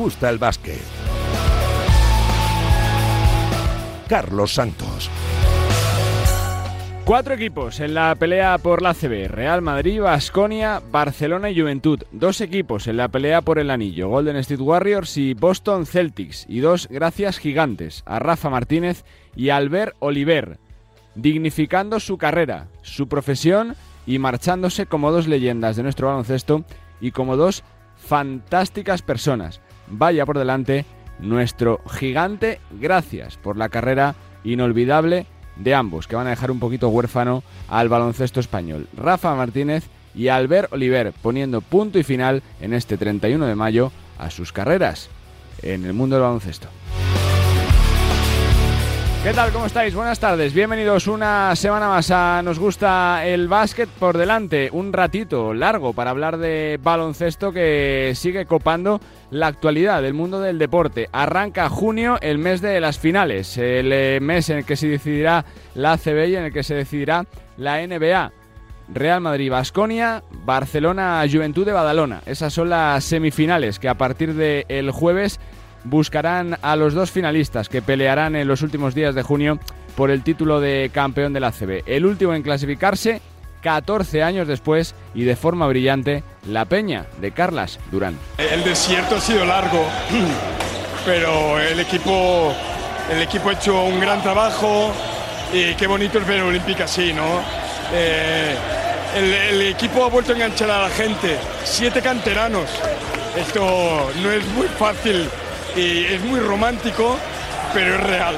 [0.00, 0.80] gusta el básquet.
[4.08, 5.10] Carlos Santos.
[7.04, 12.02] Cuatro equipos en la pelea por la CB, Real Madrid, Basconia, Barcelona y Juventud.
[12.12, 16.46] Dos equipos en la pelea por el anillo, Golden State Warriors y Boston Celtics.
[16.48, 19.04] Y dos gracias gigantes, a Rafa Martínez
[19.36, 20.56] y Albert Oliver,
[21.14, 23.76] dignificando su carrera, su profesión
[24.06, 26.64] y marchándose como dos leyendas de nuestro baloncesto
[27.02, 27.64] y como dos
[27.98, 29.60] fantásticas personas.
[29.90, 30.84] Vaya por delante
[31.18, 35.26] nuestro gigante, gracias por la carrera inolvidable
[35.56, 38.88] de ambos, que van a dejar un poquito huérfano al baloncesto español.
[38.96, 44.30] Rafa Martínez y Albert Oliver poniendo punto y final en este 31 de mayo a
[44.30, 45.10] sus carreras
[45.62, 46.68] en el mundo del baloncesto.
[49.22, 49.52] ¿Qué tal?
[49.52, 49.94] ¿Cómo estáis?
[49.94, 50.54] Buenas tardes.
[50.54, 54.70] Bienvenidos una semana más a Nos gusta el básquet por delante.
[54.72, 58.98] Un ratito largo para hablar de baloncesto que sigue copando
[59.30, 61.10] la actualidad del mundo del deporte.
[61.12, 65.44] Arranca junio, el mes de las finales, el eh, mes en el que se decidirá
[65.74, 67.26] la ACB y en el que se decidirá
[67.58, 68.32] la NBA.
[68.88, 72.22] Real Madrid, Basconia, Barcelona, Juventud de Badalona.
[72.24, 75.38] Esas son las semifinales que a partir del jueves
[75.84, 79.58] buscarán a los dos finalistas que pelearán en los últimos días de junio
[79.96, 81.82] por el título de campeón de la CB.
[81.86, 83.20] El último en clasificarse,
[83.62, 88.18] 14 años después y de forma brillante, la Peña de Carlas Durán.
[88.38, 89.84] El desierto ha sido largo,
[91.04, 92.54] pero el equipo,
[93.12, 94.92] el equipo ha hecho un gran trabajo
[95.52, 97.40] y qué bonito es ver Olímpica así, ¿no?
[97.92, 98.54] Eh,
[99.16, 102.70] el, el equipo ha vuelto a enganchar a la gente, siete canteranos.
[103.36, 105.28] Esto no es muy fácil
[105.76, 107.16] y es muy romántico,
[107.72, 108.36] pero es real.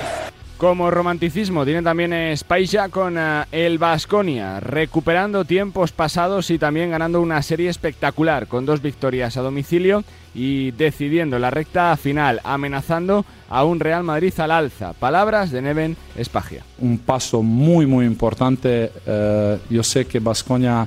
[0.56, 7.20] Como romanticismo tiene también Spaisha con eh, el Vasconia, recuperando tiempos pasados y también ganando
[7.20, 10.04] una serie espectacular con dos victorias a domicilio
[10.36, 14.92] y decidiendo la recta final, amenazando a un Real Madrid al alza.
[14.92, 16.64] Palabras de Neven Espagia.
[16.78, 18.92] Un paso muy muy importante.
[19.04, 20.86] Eh, yo sé que Vasconia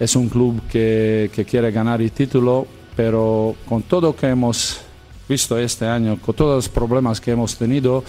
[0.00, 2.66] es un club que, que quiere ganar el título,
[2.96, 4.80] pero con todo que hemos
[5.32, 8.04] visto este año, con todos los problemas que hemos tenido,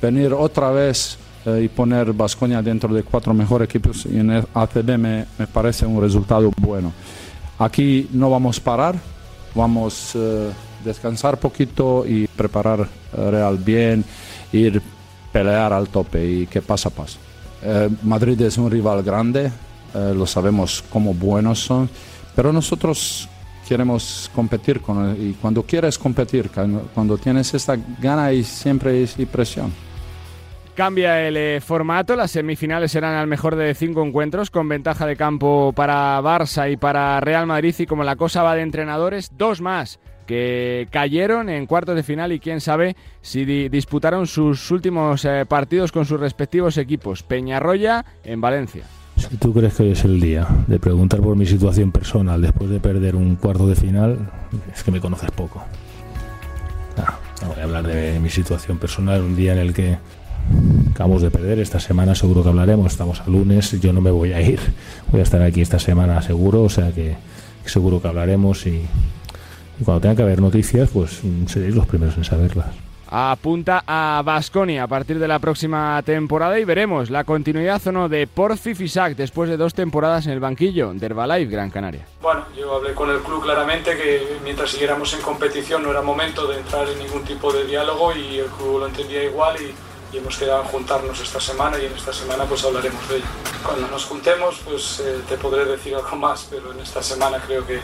[0.00, 4.98] venir otra vez eh, y poner Basconia dentro de cuatro mejores equipos en el ACB
[4.98, 6.92] me, me, parece un resultado bueno.
[7.58, 8.94] Aquí no vamos a parar,
[9.54, 10.50] vamos a eh,
[10.84, 14.04] descansar poquito y preparar eh, Real bien,
[14.52, 14.80] ir
[15.32, 17.18] pelear al tope y que pasa a paso.
[17.62, 19.50] Eh, Madrid es un rival grande,
[19.94, 21.90] eh, lo sabemos como buenos son,
[22.36, 23.28] pero nosotros
[23.66, 25.16] queremos competir con.
[25.20, 26.50] Y cuando quieres competir,
[26.94, 29.72] cuando tienes esta gana y siempre hay presión.
[30.74, 35.14] Cambia el eh, formato, las semifinales serán al mejor de cinco encuentros con ventaja de
[35.14, 39.60] campo para Barça y para Real Madrid y como la cosa va de entrenadores, dos
[39.60, 45.24] más que cayeron en cuartos de final y quién sabe si di disputaron sus últimos
[45.24, 47.22] eh, partidos con sus respectivos equipos.
[47.22, 48.84] Peñarroya en Valencia.
[49.38, 52.80] Tú crees que hoy es el día de preguntar por mi situación personal después de
[52.80, 54.30] perder un cuarto de final,
[54.74, 55.62] es que me conoces poco.
[56.96, 57.04] No,
[57.42, 59.98] no voy a hablar de mi situación personal, un día en el que
[60.90, 61.58] acabamos de perder.
[61.58, 64.60] Esta semana seguro que hablaremos, estamos a lunes, yo no me voy a ir.
[65.10, 67.16] Voy a estar aquí esta semana seguro, o sea que,
[67.64, 68.82] seguro que hablaremos y,
[69.80, 72.83] y cuando tenga que haber noticias, pues seréis los primeros en saberlas
[73.14, 78.08] apunta a Basconia a partir de la próxima temporada y veremos la continuidad o no
[78.08, 82.04] de Porfi Fisac después de dos temporadas en el banquillo de Herbalife Gran Canaria.
[82.20, 86.48] Bueno, yo hablé con el club claramente que mientras siguiéramos en competición no era momento
[86.48, 90.18] de entrar en ningún tipo de diálogo y el club lo entendía igual y, y
[90.18, 93.26] hemos quedado en juntarnos esta semana y en esta semana pues hablaremos de ello.
[93.64, 97.64] Cuando nos juntemos pues eh, te podré decir algo más, pero en esta semana creo
[97.64, 97.78] que,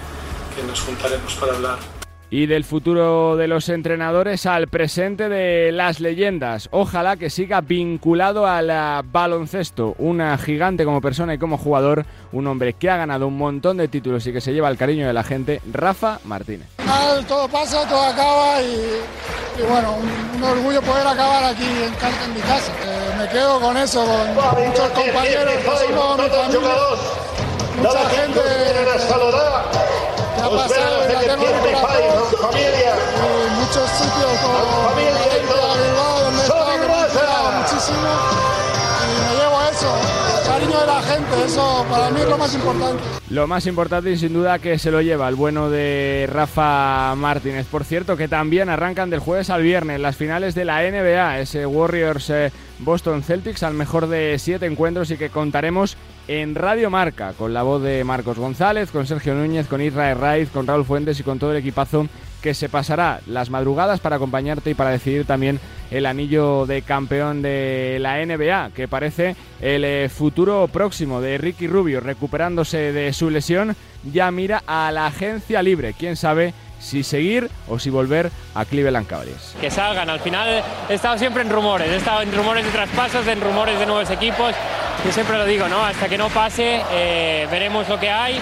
[0.56, 1.99] que nos juntaremos para hablar
[2.30, 6.68] y del futuro de los entrenadores al presente de las leyendas.
[6.70, 8.70] Ojalá que siga vinculado al
[9.10, 9.94] baloncesto.
[9.98, 13.88] Una gigante como persona y como jugador, un hombre que ha ganado un montón de
[13.88, 16.68] títulos y que se lleva el cariño de la gente, Rafa Martínez.
[17.26, 19.00] Todo pasa, todo acaba y,
[19.58, 22.72] y bueno, un, un, orgullo poder acabar aquí en, en mi casa.
[22.84, 26.70] Eh, me quedo con eso, con muchos compañeros, que somos mi familia,
[27.82, 29.89] mucha gente que
[30.50, 31.36] ha pasado la
[33.60, 38.08] muchos sitios como Bilbao, donde he estado, muchísimo.
[39.00, 39.90] Y me llevo eso,
[40.40, 43.02] el cariño de la gente, eso para mí es lo más importante.
[43.30, 47.66] Lo más importante y sin duda que se lo lleva el bueno de Rafa Martínez.
[47.66, 51.64] Por cierto, que también arrancan del jueves al viernes las finales de la NBA, ese
[51.64, 55.96] Warriors eh, Boston Celtics al mejor de siete encuentros y que contaremos
[56.30, 60.48] en Radio Marca, con la voz de Marcos González, con Sergio Núñez, con Israel Raiz,
[60.48, 62.06] con Raúl Fuentes y con todo el equipazo
[62.40, 65.58] que se pasará las madrugadas para acompañarte y para decidir también
[65.90, 71.66] el anillo de campeón de la NBA, que parece el eh, futuro próximo de Ricky
[71.66, 73.74] Rubio, recuperándose de su lesión,
[74.12, 75.96] ya mira a la agencia libre.
[75.98, 79.54] Quién sabe si seguir o si volver a Cleveland Cavaliers.
[79.60, 83.26] Que salgan, al final he estado siempre en rumores, he estado en rumores de traspasos,
[83.28, 84.54] en rumores de nuevos equipos.
[85.04, 85.84] Yo siempre lo digo, ¿no?
[85.84, 88.40] Hasta que no pase, eh, veremos lo que hay.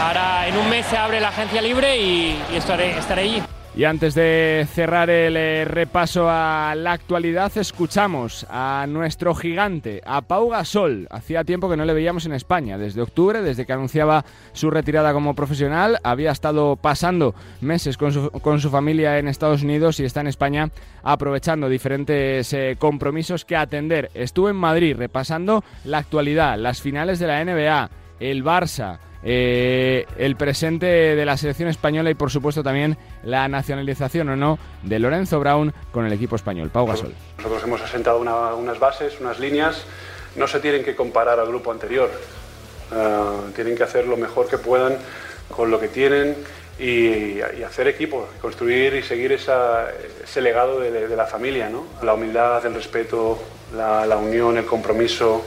[0.00, 3.42] Ahora en un mes se abre la agencia libre y, y estaré, estaré allí.
[3.78, 10.20] Y antes de cerrar el eh, repaso a la actualidad, escuchamos a nuestro gigante, a
[10.20, 11.06] Pau Gasol.
[11.12, 15.12] Hacía tiempo que no le veíamos en España, desde octubre, desde que anunciaba su retirada
[15.12, 16.00] como profesional.
[16.02, 20.70] Había estado pasando meses con su, familia en Estados Unidos y está en España
[21.04, 24.10] aprovechando diferentes eh, compromisos que atender.
[24.12, 28.98] Estuvo en Madrid repasando la actualidad, las finales de la NBA, el Barça
[29.30, 34.58] eh, el presente de la selección española y por supuesto también la nacionalización o no
[34.82, 36.70] de Lorenzo Brown con el equipo español.
[36.70, 37.12] Pau Gasol.
[37.36, 39.84] Nosotros hemos asentado una, unas bases, unas líneas,
[40.34, 42.10] no se tienen que comparar al grupo anterior,
[42.90, 44.96] uh, tienen que hacer lo mejor que puedan
[45.54, 46.34] con lo que tienen
[46.78, 49.88] y, y hacer equipo, construir y seguir esa,
[50.24, 51.84] ese legado de, de, la familia, ¿no?
[52.02, 53.38] la humildad, el respeto,
[53.76, 55.44] la, la unión, el compromiso,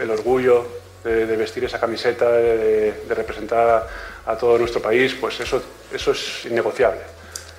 [0.00, 0.77] el orgullo
[1.08, 3.86] de, vestir esa camiseta, de, representar
[4.26, 5.62] a todo nuestro país, pues eso,
[5.92, 7.00] eso es innegociable,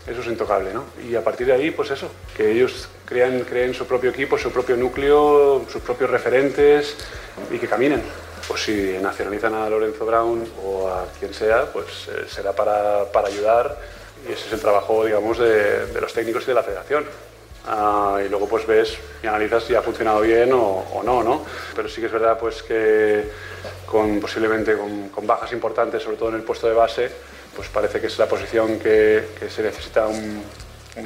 [0.08, 0.74] eso es intocable.
[0.74, 0.86] ¿no?
[1.08, 4.52] Y a partir de ahí, pues eso, que ellos crean, creen su propio equipo, su
[4.52, 6.96] propio núcleo, sus propios referentes
[7.52, 8.04] y que caminen.
[8.48, 13.28] Pues si nacionalizan a Lorenzo Brown o a quien sea, pues eh, será para, para
[13.28, 13.78] ayudar
[14.28, 17.06] y ese es el trabajo, digamos, de los técnicos y de la federación.
[17.70, 21.46] Uh, y luego pues ves y analizas si ha funcionado bien o, no, ¿no?
[21.76, 23.30] Pero sí que es verdad pues que
[23.86, 27.12] con, posiblemente con, bajas importantes, sobre todo en el puesto de base,
[27.56, 30.44] pues parece que es la posición que, se necesita un,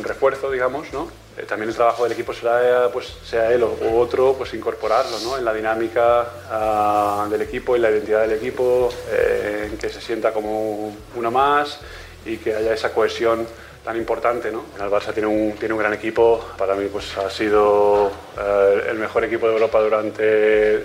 [0.03, 1.07] refuerzo, digamos, ¿no?
[1.37, 5.37] Eh, también el trabajo del equipo será, pues, sea él o, otro, pues incorporarlo, ¿no?
[5.37, 10.01] En la dinámica uh, del equipo y la identidad del equipo, eh, en que se
[10.01, 11.79] sienta como uno más
[12.25, 13.45] y que haya esa cohesión
[13.83, 14.65] tan importante, ¿no?
[14.79, 18.97] El Barça tiene un, tiene un gran equipo, para mí pues ha sido eh, el
[18.97, 20.83] mejor equipo de Europa durante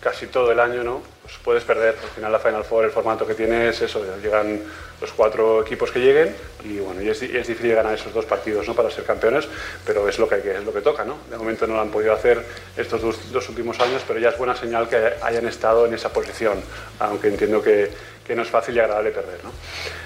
[0.00, 1.02] casi todo el año, ¿no?
[1.22, 4.62] Pues puedes perder, al final la Final Four, el formato que tiene es eso, llegan
[5.00, 8.24] los cuatro equipos que lleguen y bueno, y es, y es difícil ganar esos dos
[8.26, 8.74] partidos, ¿no?
[8.74, 9.48] Para ser campeones,
[9.84, 11.16] pero es lo que, es lo que toca, ¿no?
[11.30, 12.44] De momento no lo han podido hacer
[12.76, 16.12] estos dos, dos últimos años, pero ya es buena señal que hayan estado en esa
[16.12, 16.60] posición,
[17.00, 17.90] aunque entiendo que,
[18.26, 19.44] que no es fácil y agradable perder.
[19.44, 19.52] ¿no?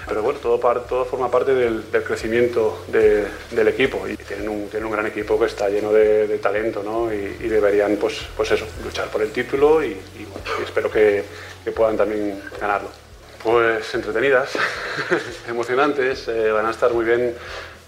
[0.07, 5.39] Pero bueno, todo, forma parte del, crecimiento de, del equipo y tienen un, gran equipo
[5.39, 7.11] que está lleno de, talento ¿no?
[7.11, 9.97] y, deberían pues, pues eso, luchar por el título y,
[10.63, 11.23] espero que,
[11.75, 12.89] puedan también ganarlo.
[13.43, 14.51] Pues entretenidas,
[15.47, 17.33] emocionantes, eh, van a estar muy bien.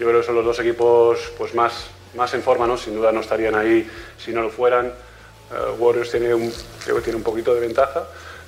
[0.00, 1.86] Yo creo que son los dos equipos pues, más,
[2.16, 2.76] más en forma, ¿no?
[2.76, 3.88] sin duda no estarían ahí
[4.18, 4.92] si no lo fueran.
[5.50, 6.52] Uh, Warriors tiene un,
[7.02, 8.04] tiene un poquito de ventaja,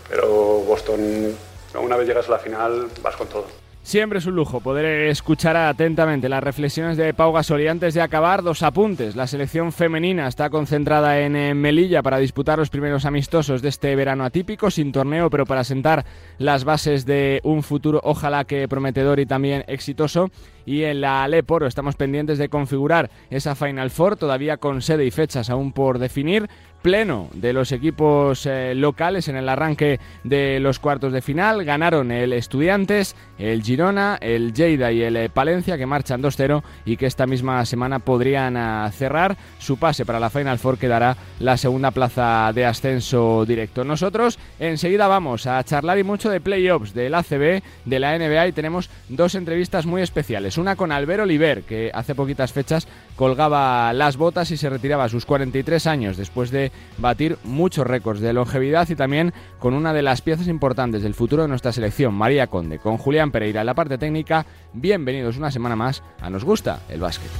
[0.08, 1.36] pero Boston
[1.80, 3.46] una vez llegas a la final vas con todo.
[3.86, 8.02] Siempre es un lujo poder escuchar atentamente las reflexiones de Pau Gasol y antes de
[8.02, 9.14] acabar dos apuntes.
[9.14, 14.24] La selección femenina está concentrada en Melilla para disputar los primeros amistosos de este verano
[14.24, 16.04] atípico, sin torneo, pero para sentar
[16.38, 20.32] las bases de un futuro ojalá que prometedor y también exitoso.
[20.64, 25.12] Y en la Aleporo estamos pendientes de configurar esa Final Four, todavía con sede y
[25.12, 26.48] fechas aún por definir
[26.82, 31.64] pleno de los equipos eh, locales en el arranque de los cuartos de final.
[31.64, 36.96] Ganaron el Estudiantes, el Girona, el Lleida y el eh, Palencia, que marchan 2-0 y
[36.96, 41.16] que esta misma semana podrían uh, cerrar su pase para la Final Four, que dará
[41.40, 43.84] la segunda plaza de ascenso directo.
[43.84, 48.52] Nosotros enseguida vamos a charlar y mucho de playoffs del ACB, de la NBA, y
[48.52, 50.58] tenemos dos entrevistas muy especiales.
[50.58, 55.08] Una con Albert Oliver, que hace poquitas fechas colgaba las botas y se retiraba a
[55.08, 56.65] sus 43 años después de
[56.98, 61.42] batir muchos récords de longevidad y también con una de las piezas importantes del futuro
[61.42, 64.46] de nuestra selección, María Conde, con Julián Pereira en la parte técnica.
[64.72, 67.30] Bienvenidos una semana más a Nos Gusta el Básquet.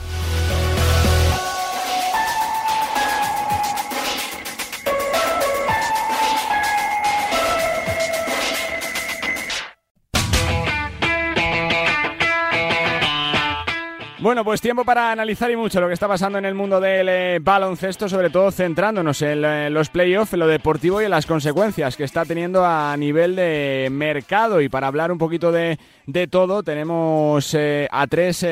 [14.27, 17.09] Bueno, pues tiempo para analizar y mucho lo que está pasando en el mundo del
[17.09, 21.27] eh, baloncesto, sobre todo centrándonos en eh, los playoffs, en lo deportivo y en las
[21.27, 24.61] consecuencias que está teniendo a nivel de mercado.
[24.61, 28.45] Y para hablar un poquito de, de todo, tenemos eh, a tres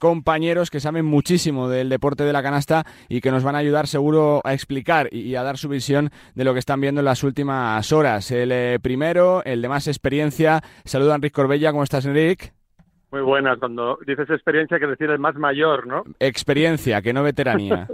[0.00, 3.86] compañeros que saben muchísimo del deporte de la canasta y que nos van a ayudar
[3.86, 7.22] seguro a explicar y, a dar su visión de lo que están viendo en las
[7.22, 8.32] últimas horas.
[8.32, 12.59] El primero, el de más experiencia, saluda a Enrique Corbella, ¿cómo estás Enrique?
[13.10, 16.04] Muy buena, cuando dices experiencia, que decir el más mayor, ¿no?
[16.20, 17.88] Experiencia, que no veteranía.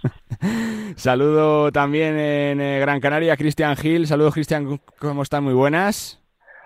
[0.96, 4.06] Saludo también en eh, Gran Canaria a Cristian Gil.
[4.06, 5.44] Saludos, Cristian, ¿cómo están?
[5.44, 6.22] Muy buenas.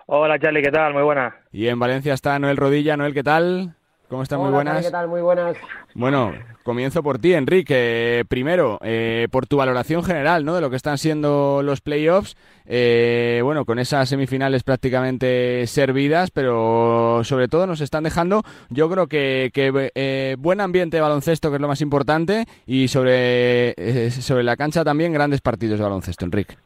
[0.06, 0.94] Hola, Charlie, ¿qué tal?
[0.94, 1.32] Muy buenas.
[1.52, 2.96] Y en Valencia está Noel Rodilla.
[2.96, 3.76] Noel, ¿qué tal?
[4.08, 4.40] ¿Cómo están?
[4.40, 4.84] Muy buenas.
[4.84, 5.08] ¿qué tal?
[5.08, 5.56] Muy buenas.
[5.94, 6.32] Bueno,
[6.64, 8.24] Comienzo por ti, Enrique.
[8.26, 10.54] primero, eh, por tu valoración general ¿no?
[10.54, 12.36] de lo que están siendo los playoffs.
[12.64, 19.08] Eh, bueno, con esas semifinales prácticamente servidas, pero sobre todo nos están dejando, yo creo
[19.08, 24.56] que, eh, buen ambiente de baloncesto, que es lo más importante, y sobre, sobre la
[24.56, 26.56] cancha también grandes partidos de baloncesto, Enrique.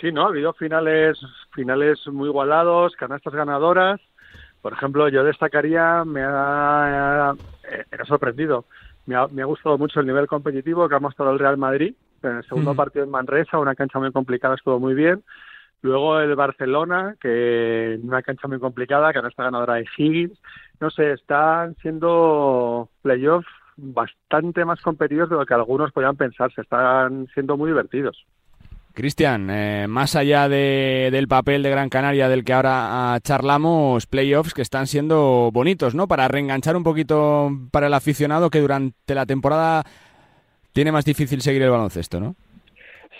[0.00, 0.26] Sí, ¿no?
[0.26, 1.18] Ha habido finales,
[1.52, 4.00] finales muy igualados, canastas ganadoras.
[4.62, 7.34] Por ejemplo, yo destacaría, me ha,
[7.90, 8.64] me ha sorprendido
[9.08, 11.94] me ha, gustado mucho el nivel competitivo que ha mostrado el Real Madrid.
[12.22, 15.24] En el segundo partido en Manresa, una cancha muy complicada, estuvo muy bien.
[15.80, 20.38] Luego el Barcelona, que en una cancha muy complicada, que ahora está ganadora de Higgins.
[20.80, 26.52] No sé, están siendo playoffs bastante más competitivos de lo que algunos podían pensar.
[26.52, 28.26] Se están siendo muy divertidos.
[28.94, 34.54] Cristian, eh, más allá del papel de Gran Canaria del que ahora ah, charlamos, playoffs
[34.54, 36.08] que están siendo bonitos, ¿no?
[36.08, 39.84] Para reenganchar un poquito para el aficionado que durante la temporada
[40.72, 42.34] tiene más difícil seguir el baloncesto, ¿no?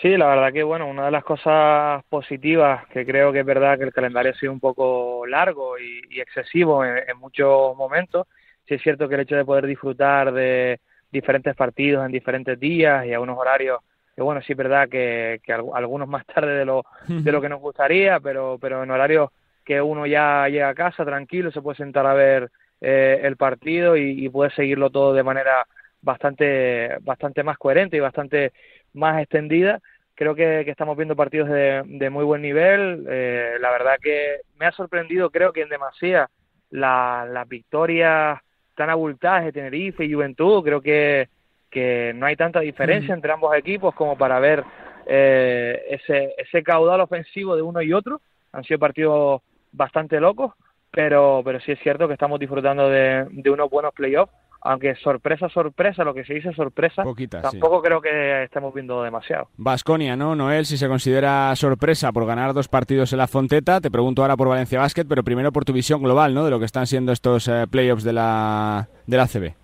[0.01, 3.77] Sí, la verdad que bueno, una de las cosas positivas que creo que es verdad
[3.77, 8.27] que el calendario ha sido un poco largo y, excesivo en, en, muchos momentos.
[8.65, 10.79] Sí es cierto que el hecho de poder disfrutar de
[11.11, 13.79] diferentes partidos en diferentes días y a unos horarios
[14.19, 15.39] que bueno, sí es verdad que,
[15.73, 19.31] algunos más tarde de lo, de lo que nos gustaría, pero, pero en horario
[19.63, 23.95] que uno ya llega a casa tranquilo, se puede sentar a ver eh, el partido
[23.95, 25.65] y, puede seguirlo todo de manera
[26.01, 28.51] bastante, bastante más coherente y bastante
[28.93, 29.79] más extendida.
[30.15, 33.05] Creo que, estamos viendo partidos de, de muy buen nivel.
[33.07, 36.29] Eh, la verdad que me ha sorprendido, creo que en demasía,
[36.71, 38.37] las la victorias
[38.75, 40.61] tan abultadas de Tenerife y Juventud.
[40.61, 41.29] Creo que
[41.69, 44.63] que no hay tanta diferencia entre ambos equipos como para ver
[45.05, 48.21] eh, ese, ese caudal ofensivo de uno y otro.
[48.51, 50.53] Han sido partidos bastante locos,
[50.91, 54.33] pero, pero sí es cierto que estamos disfrutando de, de unos buenos playoffs.
[54.61, 57.03] Aunque sorpresa, sorpresa, lo que se dice sorpresa,
[57.41, 59.47] tampoco creo que estemos viendo demasiado.
[59.55, 60.35] Vasconia, ¿no?
[60.35, 64.35] Noel, si se considera sorpresa por ganar dos partidos en la Fonteta, te pregunto ahora
[64.35, 66.43] por Valencia Basket, pero primero por tu visión global, ¿no?
[66.43, 69.55] De lo que están siendo estos eh, playoffs de la, de la CB.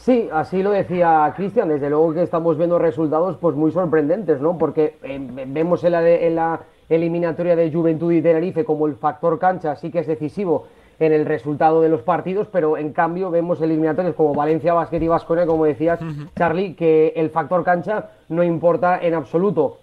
[0.00, 1.68] Sí, así lo decía Cristian.
[1.68, 4.56] Desde luego que estamos viendo resultados pues muy sorprendentes, ¿no?
[4.56, 9.38] Porque eh, vemos en la, en la eliminatoria de Juventud y Tenerife como el factor
[9.38, 10.66] cancha sí que es decisivo
[10.98, 15.08] en el resultado de los partidos, pero en cambio vemos eliminatorios como Valencia, Basket y
[15.08, 15.98] Vasconia, como decías,
[16.36, 19.78] Charlie, que el factor cancha no importa en absoluto.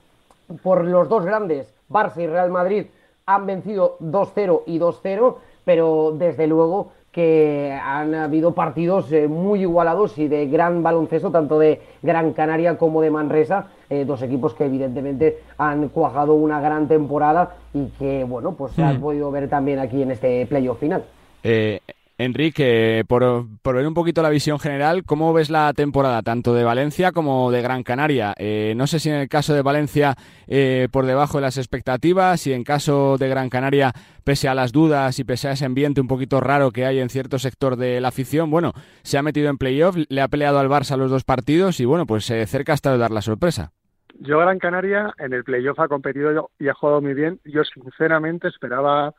[0.62, 2.86] Por los dos grandes, Barça y Real Madrid
[3.26, 10.20] han vencido 2-0 y 2-0, pero desde luego que han habido partidos eh, muy igualados
[10.20, 14.66] y de gran baloncesto, tanto de Gran Canaria como de Manresa, eh, dos equipos que
[14.66, 19.02] evidentemente han cuajado una gran temporada y que, bueno, pues se han hmm.
[19.02, 21.06] podido ver también aquí en este playoff final.
[21.42, 21.80] Eh,
[22.20, 27.12] Enrique, por, ver un poquito la visión general, ¿cómo ves la temporada tanto de Valencia
[27.12, 28.34] como de Gran Canaria?
[28.38, 30.16] Eh, no sé si en el caso de Valencia
[30.48, 33.94] eh, por debajo de las expectativas y en caso de Gran Canaria,
[34.24, 37.10] pese a las dudas y pese a ese ambiente un poquito raro que hay en
[37.10, 40.70] cierto sector de la afición, bueno, se ha metido en playoff, le ha peleado al
[40.70, 43.74] Barça los dos partidos y bueno, pues se cerca hasta de dar la sorpresa.
[44.20, 47.40] Yo Gran Canaria en el playoff ha competido y ha jugado muy bien.
[47.46, 49.14] Yo sinceramente esperaba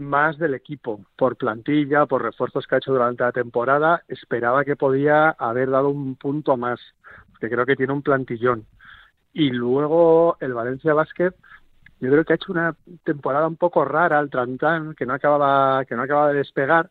[0.00, 4.02] más del equipo por plantilla, por refuerzos que ha hecho durante la temporada.
[4.08, 6.80] Esperaba que podía haber dado un punto más,
[7.38, 8.66] que creo que tiene un plantillón.
[9.32, 11.32] Y luego el Valencia Basket,
[12.00, 15.84] yo creo que ha hecho una temporada un poco rara al Trantán, que no acababa,
[15.84, 16.90] que no acaba de despegar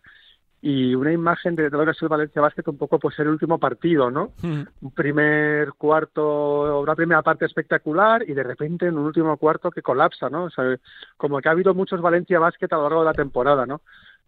[0.61, 3.57] y una imagen de lo que ha sido Valencia Basket un poco pues el último
[3.57, 4.33] partido, ¿no?
[4.41, 4.63] Hmm.
[4.81, 9.81] Un primer cuarto, una primera parte espectacular y de repente en un último cuarto que
[9.81, 10.45] colapsa, ¿no?
[10.45, 10.77] O sea,
[11.15, 13.81] como que ha habido muchos Valencia Basket a lo largo de la temporada, ¿no?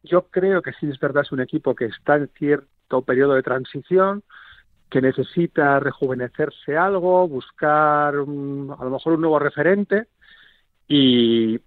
[0.03, 3.43] Yo creo que sí es verdad, es un equipo que está en cierto periodo de
[3.43, 4.23] transición,
[4.89, 10.07] que necesita rejuvenecerse algo, buscar a lo mejor un nuevo referente
[10.88, 11.59] y,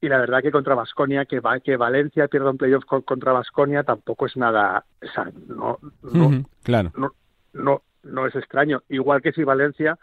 [0.00, 3.82] y la verdad que contra Vasconia, que, va, que Valencia pierda un playoff contra Vasconia
[3.82, 6.92] tampoco es nada, o sea, no, no, claro.
[6.96, 7.12] no,
[7.54, 8.82] no, no, es extraño.
[8.88, 9.98] Igual que si Valencia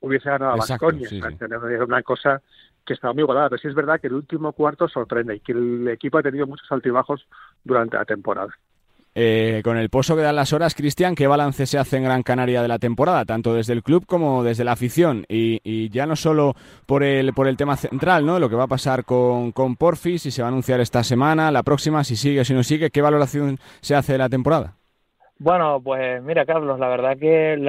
[0.00, 1.20] hubiese ganado a Vasconia, sí,
[1.86, 2.42] una cosa
[2.84, 5.52] que estaba muy igualada, pero sí es verdad que el último cuarto sorprende y que
[5.52, 7.26] el equipo ha tenido muchos altibajos
[7.64, 8.54] durante la temporada.
[9.16, 12.24] Eh, con el pozo que dan las horas, Cristian, ¿qué balance se hace en Gran
[12.24, 15.24] Canaria de la temporada, tanto desde el club como desde la afición?
[15.28, 16.54] Y, ya no solo
[16.86, 18.40] por el, por el tema central, ¿no?
[18.40, 21.52] Lo que va a pasar con, con Porfis, si se va a anunciar esta semana,
[21.52, 24.74] la próxima, si sigue o si no sigue, ¿qué valoración se hace de la temporada?
[25.38, 27.64] Bueno, pues mira, Carlos, la verdad que el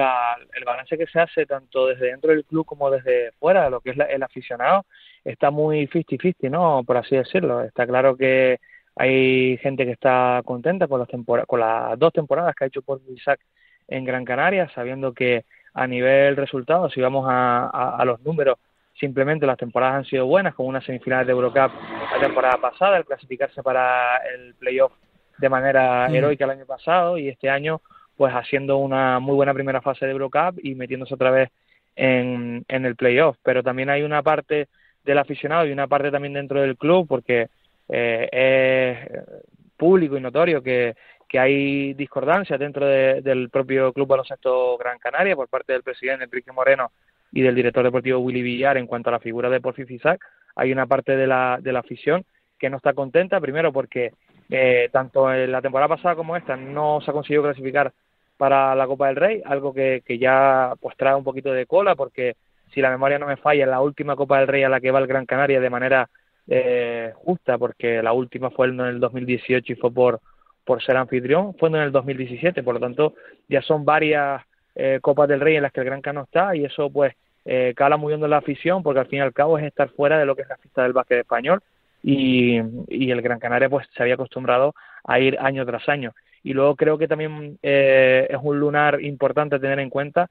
[0.64, 3.96] balance que se hace tanto desde dentro del club como desde fuera, lo que es
[4.08, 4.86] el aficionado,
[5.24, 6.84] está muy 50-50, ¿no?
[6.84, 7.62] Por así decirlo.
[7.62, 8.58] Está claro que
[8.96, 11.08] hay gente que está contenta con las,
[11.46, 13.40] con las dos temporadas que ha hecho por Isaac
[13.88, 18.58] en Gran Canaria, sabiendo que a nivel resultados, si vamos a, los números,
[18.98, 21.70] simplemente las temporadas han sido buenas, con una semifinal de Eurocup
[22.10, 24.92] la temporada pasada, el clasificarse para el playoff
[25.36, 27.82] de manera heroica el año pasado y este año
[28.16, 31.50] pues haciendo una muy buena primera fase de Eurocup y metiéndose otra vez
[31.94, 33.36] en, en el playoff.
[33.42, 34.68] Pero también hay una parte
[35.04, 37.48] del aficionado y una parte también dentro del club, porque
[37.88, 40.94] eh, es público y notorio que,
[41.38, 46.92] hay discordancia dentro del propio Club Baloncesto Gran Canaria por parte del presidente Enrique Moreno
[47.30, 50.18] y del director deportivo Willy Villar en cuanto a la figura de Porfi Fisac.
[50.54, 52.24] Hay una parte de la, de la afición
[52.58, 54.12] que no está contenta, primero porque
[54.48, 57.92] eh, tanto en la temporada pasada como esta no se ha conseguido clasificar
[58.38, 61.96] para la Copa del Rey, algo que, que ya pues trae un poquito de cola
[61.96, 62.36] porque
[62.72, 65.00] si la memoria no me falla, la última Copa del Rey a la que va
[65.00, 66.08] el Gran Canaria de manera
[66.48, 70.20] eh, justa, porque la última fue en el 2018 y fue por,
[70.64, 73.14] por ser anfitrión, fue en el 2017, por lo tanto
[73.48, 74.42] ya son varias
[74.74, 77.72] eh, Copas del Rey en las que el Gran Cano está y eso pues eh,
[77.76, 80.26] cala muy hondo la afición porque al fin y al cabo es estar fuera de
[80.26, 81.62] lo que es la fiesta del básquet español
[82.02, 84.74] y, y el Gran Canaria pues se había acostumbrado
[85.04, 86.12] a ir año tras año.
[86.42, 90.30] Y luego creo que también eh, es un lunar importante tener en cuenta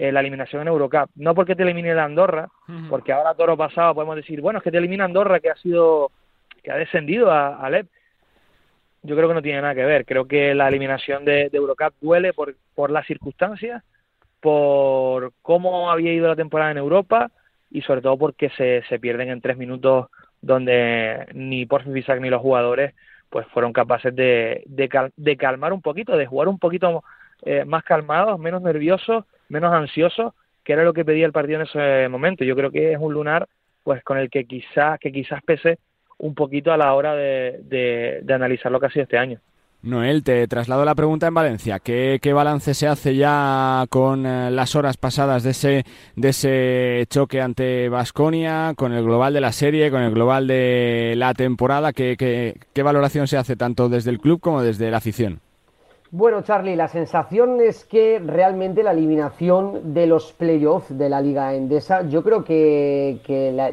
[0.00, 1.10] eh, la eliminación en Eurocup.
[1.16, 2.48] No porque te elimine la Andorra,
[2.88, 5.56] porque ahora todo lo pasado podemos decir, bueno, es que te elimina Andorra que ha
[5.56, 6.10] sido,
[6.62, 7.86] que ha descendido a, a LEP.
[9.02, 10.06] Yo creo que no tiene nada que ver.
[10.06, 13.82] Creo que la eliminación de, de Eurocup duele por, por las circunstancias,
[14.40, 17.30] por cómo había ido la temporada en Europa
[17.70, 20.06] y sobre todo porque se, se pierden en tres minutos
[20.40, 22.94] donde ni Porfi Fisac ni los jugadores
[23.28, 27.04] pues fueron capaces de, de, calmar un poquito, de jugar un poquito
[27.42, 30.34] eh, más calmados, menos nerviosos menos ansioso,
[30.64, 32.44] que era lo que pedía el partido en ese momento.
[32.44, 33.46] Yo creo que es un lunar
[33.82, 35.78] pues con el que quizás que quizás pese
[36.18, 37.60] un poquito a la hora de,
[38.22, 39.40] de, analizar lo que ha sido este año.
[39.82, 41.78] Noel, te traslado la pregunta en Valencia.
[41.78, 45.84] ¿Qué, qué balance se hace ya con eh, las horas pasadas de ese,
[46.16, 51.14] de ese choque ante Vasconia, con el global de la serie, con el global de
[51.16, 51.94] la temporada?
[51.94, 55.40] ¿Qué, qué, qué valoración se hace tanto desde el club como desde la afición?
[56.12, 61.54] Bueno, Charlie, la sensación es que realmente la eliminación de los playoffs de la Liga
[61.54, 63.20] Endesa, yo creo que,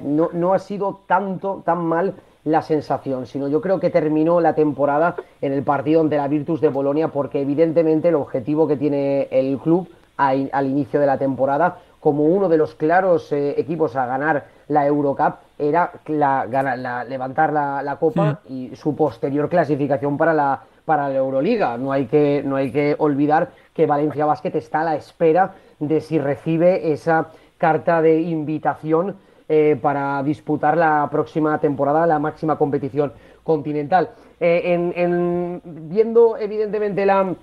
[0.04, 5.16] no, ha sido tanto, tan mal la sensación, sino yo creo que terminó la temporada
[5.42, 9.58] en el partido ante la Virtus de Bolonia, porque evidentemente el objetivo que tiene el
[9.58, 14.46] club al, inicio de la temporada, como uno de los claros eh, equipos a ganar
[14.68, 21.78] la Eurocup, era levantar la, copa y su posterior clasificación para la para la Euroliga.
[21.78, 26.00] No hay que, no hay que olvidar que Valencia Basket está a la espera de
[26.00, 29.18] si recibe esa carta de invitación
[29.50, 33.12] eh, para disputar la próxima temporada, la máxima competición
[33.44, 34.12] continental.
[34.40, 37.36] Eh, en, viendo evidentemente la,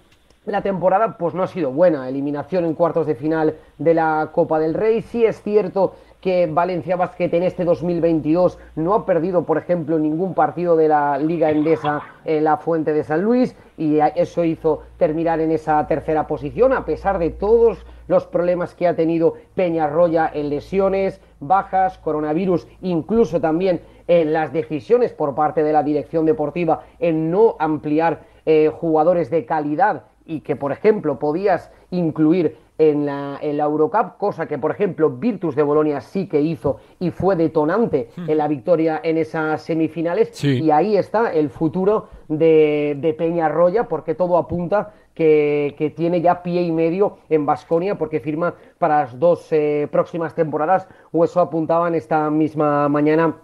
[0.46, 2.08] la temporada, pues no ha sido buena.
[2.08, 5.00] Eliminación en cuartos de final de la Copa del Rey.
[5.00, 10.34] Sí es cierto que Valencia Basket en este 2022 no ha perdido, por ejemplo, ningún
[10.34, 15.40] partido de la Liga Endesa en la Fuente de San Luis y eso hizo terminar
[15.40, 20.48] en esa tercera posición a pesar de todos los problemas que ha tenido Peñarroya en
[20.48, 27.30] lesiones, bajas, coronavirus, incluso también en las decisiones por parte de la dirección deportiva en
[27.30, 33.56] no ampliar eh, jugadores de calidad y que, por ejemplo, podías incluir en la, en
[33.56, 38.10] la, Eurocup, cosa que, por ejemplo, Virtus de Bolonia sí que hizo y fue detonante
[38.16, 38.30] hmm.
[38.30, 40.42] en la victoria en esas semifinales.
[40.42, 46.42] Y ahí está el futuro de, de Peñarroya, porque todo apunta que, que, tiene ya
[46.42, 51.40] pie y medio en Basconia, porque firma para las dos eh, próximas temporadas, o eso
[51.40, 53.36] apuntaban esta misma mañana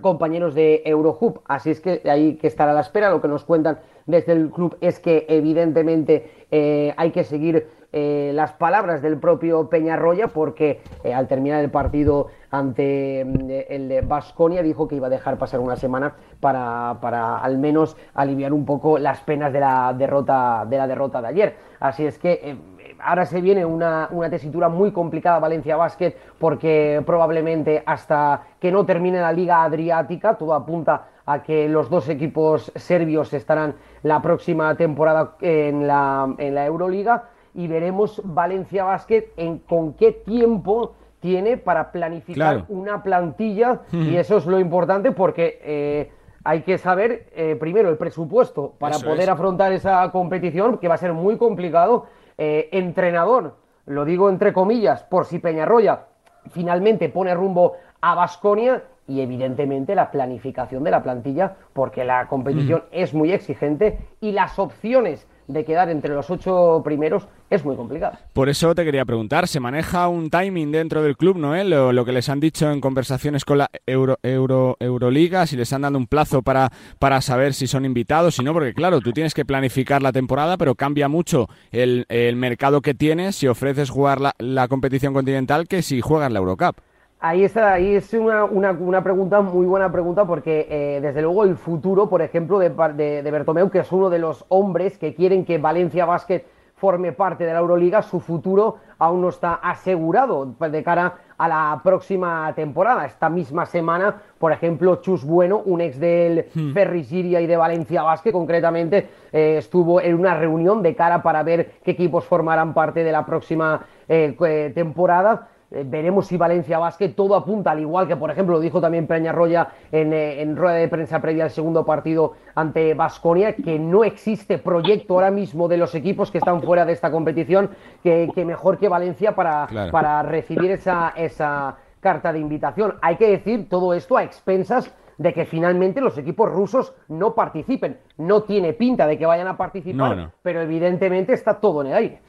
[0.00, 1.40] compañeros de Eurohub.
[1.46, 3.10] Así es que hay que estar a la espera.
[3.10, 3.78] Lo que nos cuentan
[4.10, 9.68] desde el club es que evidentemente eh, hay que seguir eh, las palabras del propio
[9.68, 15.08] Peñarroya, porque eh, al terminar el partido ante mm, el de Basconia dijo que iba
[15.08, 19.58] a dejar pasar una semana para, para, al menos aliviar un poco las penas de
[19.58, 21.56] la derrota de, la derrota de ayer.
[21.80, 22.56] Así es que eh,
[23.00, 28.86] ahora se viene una, una, tesitura muy complicada Valencia Basket porque probablemente hasta que no
[28.86, 34.74] termine la Liga Adriática, todo apunta a que los dos equipos serbios estarán la próxima
[34.76, 41.58] temporada en la, en la Euroliga y veremos Valencia Basket en con qué tiempo tiene
[41.58, 43.80] para planificar una plantilla.
[43.92, 46.12] Y eso es lo importante porque eh,
[46.44, 50.98] hay que saber eh, primero el presupuesto para poder afrontar esa competición que va a
[50.98, 52.06] ser muy complicado.
[52.38, 56.06] Eh, entrenador, lo digo entre comillas, por si Peñarroya
[56.52, 62.84] finalmente pone rumbo a Basconia y evidentemente la planificación de la plantilla porque la competición
[62.92, 68.16] es muy exigente y las opciones de quedar entre los ocho primeros es muy complicado.
[68.32, 71.70] Por eso te quería preguntar, ¿se maneja un timing dentro del club, Noel?
[71.70, 75.72] Lo, lo que les han dicho en conversaciones con la Euro, Euro, Euroliga, si les
[75.72, 76.70] han dado un plazo para,
[77.00, 80.56] para saber si son invitados, si no, porque claro, tú tienes que planificar la temporada,
[80.56, 85.66] pero cambia mucho el, el mercado que tienes si ofreces jugar la, la competición continental
[85.66, 86.76] que si juegas la Eurocup.
[87.22, 91.44] Ahí está, ahí es una, una, una, pregunta, muy buena pregunta, porque eh, desde luego
[91.44, 95.14] el futuro, por ejemplo, de, de, de, Bertomeu, que es uno de los hombres que
[95.14, 100.46] quieren que Valencia Basket forme parte de la Euroliga, su futuro aún no está asegurado
[100.46, 103.04] de cara a la próxima temporada.
[103.04, 107.02] Esta misma semana, por ejemplo, Chus Bueno, un ex del hmm.
[107.04, 111.72] Siria y de Valencia Basket, concretamente, eh, estuvo en una reunión de cara para ver
[111.84, 117.36] qué equipos formarán parte de la próxima eh, temporada eh, veremos si Valencia Basket todo
[117.36, 120.88] apunta, al igual que, por ejemplo, lo dijo también Peñarroya en, eh, en rueda de
[120.88, 125.94] prensa previa al segundo partido ante Basconia, que no existe proyecto ahora mismo de los
[125.94, 127.70] equipos que están fuera de esta competición
[128.02, 129.92] que, que mejor que Valencia para, claro.
[129.92, 132.94] para recibir esa, esa carta de invitación.
[133.02, 137.98] Hay que decir todo esto a expensas de que finalmente los equipos rusos no participen.
[138.16, 140.32] No tiene pinta de que vayan a participar, no, no.
[140.42, 142.20] pero evidentemente está todo en el aire.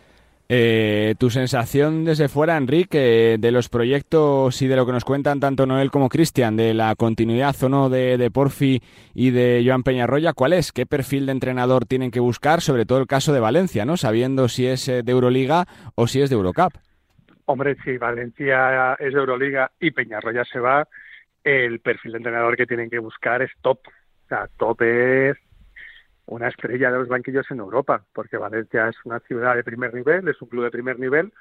[0.53, 5.39] Eh, tu sensación desde fuera, Enrique, de los proyectos y de lo que nos cuentan
[5.39, 8.81] tanto Noel como Cristian, de la continuidad o no de, de, Porfi
[9.13, 10.73] y de Joan Peñarroya, ¿cuál es?
[10.73, 12.59] ¿Qué perfil de entrenador tienen que buscar?
[12.59, 13.95] Sobre todo el caso de Valencia, ¿no?
[13.95, 16.73] Sabiendo si es eh, de Euroliga o si es de Eurocup.
[17.45, 20.85] Hombre, si Valencia es de Euroliga y Peñarroya se va,
[21.45, 23.79] el perfil de entrenador que tienen que buscar es top.
[23.87, 25.37] O sea, top es
[26.25, 30.27] una estrella de los banquillos en Europa, porque Valencia es una ciudad de primer nivel,
[30.27, 31.31] es un club de primer nivel,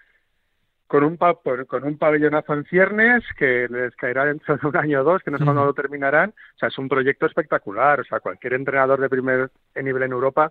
[0.86, 1.34] con un, pa
[1.68, 5.30] con un pabellonazo en ciernes que les caerá dentro de un año o dos, que
[5.30, 6.30] no sé cuándo lo terminarán.
[6.30, 8.00] O sea, es un proyecto espectacular.
[8.00, 10.50] O sea, cualquier entrenador de primer nivel en Europa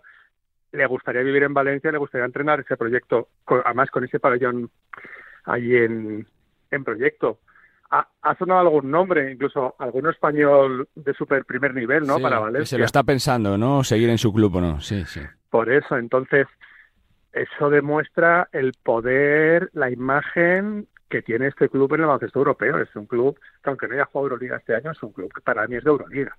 [0.71, 4.69] le gustaría vivir en Valencia, le gustaría entrenar ese proyecto, con, además con ese pabellón
[5.43, 6.25] ahí en,
[6.71, 7.39] en proyecto
[7.91, 12.17] ha, ha, sonado algún nombre, incluso alguno español de super primer nivel, ¿no?
[12.17, 12.75] Sí, Para Valencia.
[12.75, 13.83] Se lo está pensando, ¿no?
[13.83, 14.79] Seguir en su club o no.
[14.81, 15.21] Sí, sí.
[15.49, 16.47] Por eso, entonces,
[17.33, 22.77] eso demuestra el poder, la imagen que tiene este club en el baloncesto europeo.
[22.79, 25.41] Es un club que, aunque no haya jugado Euroliga este año, es un club que
[25.41, 26.35] para mí es de Euroliga.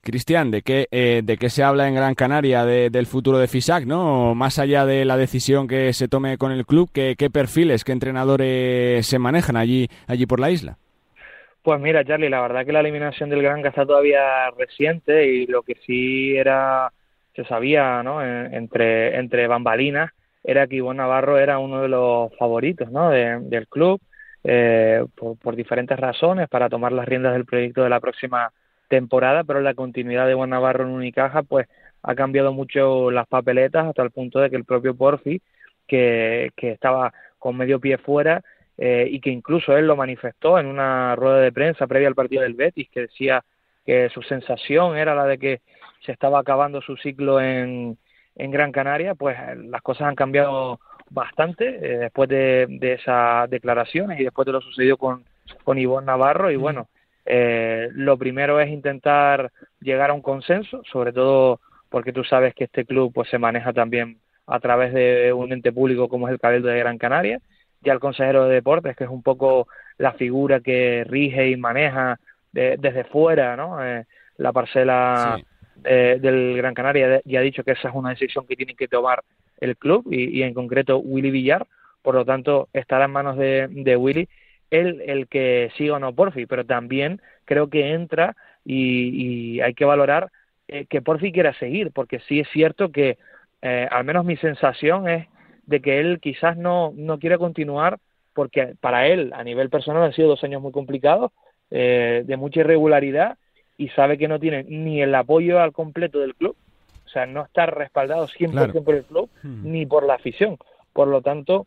[0.00, 3.48] Cristian, ¿de qué, eh, ¿de qué se habla en Gran Canaria de, del futuro de
[3.48, 3.84] FISAC?
[3.84, 4.34] ¿no?
[4.34, 7.92] Más allá de la decisión que se tome con el club, ¿qué, qué perfiles, qué
[7.92, 10.78] entrenadores se manejan allí, allí por la isla?
[11.68, 15.62] Pues mira, Charlie, la verdad que la eliminación del Granca está todavía reciente y lo
[15.62, 16.90] que sí era,
[17.36, 18.22] se sabía, ¿no?
[18.24, 20.10] entre, entre bambalinas,
[20.42, 23.10] era que Ivonne Navarro era uno de los favoritos, ¿no?
[23.10, 24.00] De, del club,
[24.44, 28.50] eh, por, por, diferentes razones, para tomar las riendas del proyecto de la próxima
[28.88, 31.68] temporada, pero la continuidad de Ivonne Navarro en Unicaja, pues
[32.02, 35.42] ha cambiado mucho las papeletas hasta el punto de que el propio Porfi,
[35.86, 38.42] que, que estaba con medio pie fuera,
[38.78, 42.42] eh, y que incluso él lo manifestó en una rueda de prensa previa al partido
[42.42, 43.44] del Betis, que decía
[43.84, 45.60] que su sensación era la de que
[46.04, 47.98] se estaba acabando su ciclo en,
[48.36, 50.78] en Gran Canaria, pues las cosas han cambiado
[51.10, 55.24] bastante eh, después de, de esas declaraciones y después de lo sucedido con,
[55.64, 56.50] con Ivonne Navarro.
[56.50, 56.88] Y bueno,
[57.26, 62.64] eh, lo primero es intentar llegar a un consenso, sobre todo porque tú sabes que
[62.64, 66.40] este club pues se maneja también a través de un ente público como es el
[66.40, 67.40] Cabildo de Gran Canaria
[67.80, 72.18] ya el consejero de deportes, que es un poco la figura que rige y maneja
[72.52, 73.84] de, desde fuera ¿no?
[73.84, 74.04] Eh,
[74.36, 75.44] la parcela sí.
[75.84, 78.88] eh, del Gran Canaria, ya ha dicho que esa es una decisión que tiene que
[78.88, 79.22] tomar
[79.60, 81.66] el club y, y en concreto Willy Villar,
[82.02, 84.28] por lo tanto estará en manos de, de Willy
[84.70, 89.74] el, el que siga o no Porfi, pero también creo que entra y, y hay
[89.74, 90.30] que valorar
[90.68, 93.18] eh, que Porfi quiera seguir, porque sí es cierto que
[93.62, 95.26] eh, al menos mi sensación es
[95.68, 97.98] de que él quizás no, no quiere continuar
[98.34, 101.30] porque para él a nivel personal han sido dos años muy complicados,
[101.70, 103.36] eh, de mucha irregularidad
[103.76, 106.56] y sabe que no tiene ni el apoyo al completo del club,
[107.04, 109.70] o sea, no está respaldado 100% por el club Hmm.
[109.70, 110.56] ni por la afición.
[110.92, 111.66] Por lo tanto,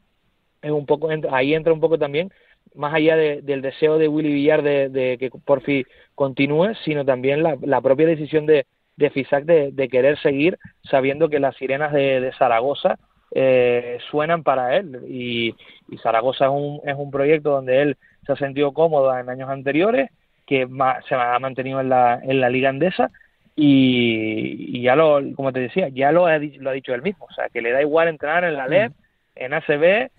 [0.61, 2.31] es un poco ahí entra un poco también
[2.75, 5.85] más allá de- del deseo de Willy Villar de, de que por fin
[6.15, 11.29] continúe, sino también la, la propia decisión de, de Fisac de, de querer seguir sabiendo
[11.29, 12.97] que las sirenas de, de Zaragoza
[13.31, 14.99] eh, suenan para él.
[15.07, 15.55] Y,
[15.89, 19.49] y Zaragoza es un, es un proyecto donde él se ha sentido cómodo en años
[19.49, 20.09] anteriores,
[20.45, 23.09] que ma- se ha mantenido en la, en la liga andesa
[23.55, 27.25] y, y ya lo, como te decía, ya lo ha, lo ha dicho él mismo,
[27.29, 28.91] o sea, que le da igual entrenar en la LEP,
[29.35, 30.09] en ACB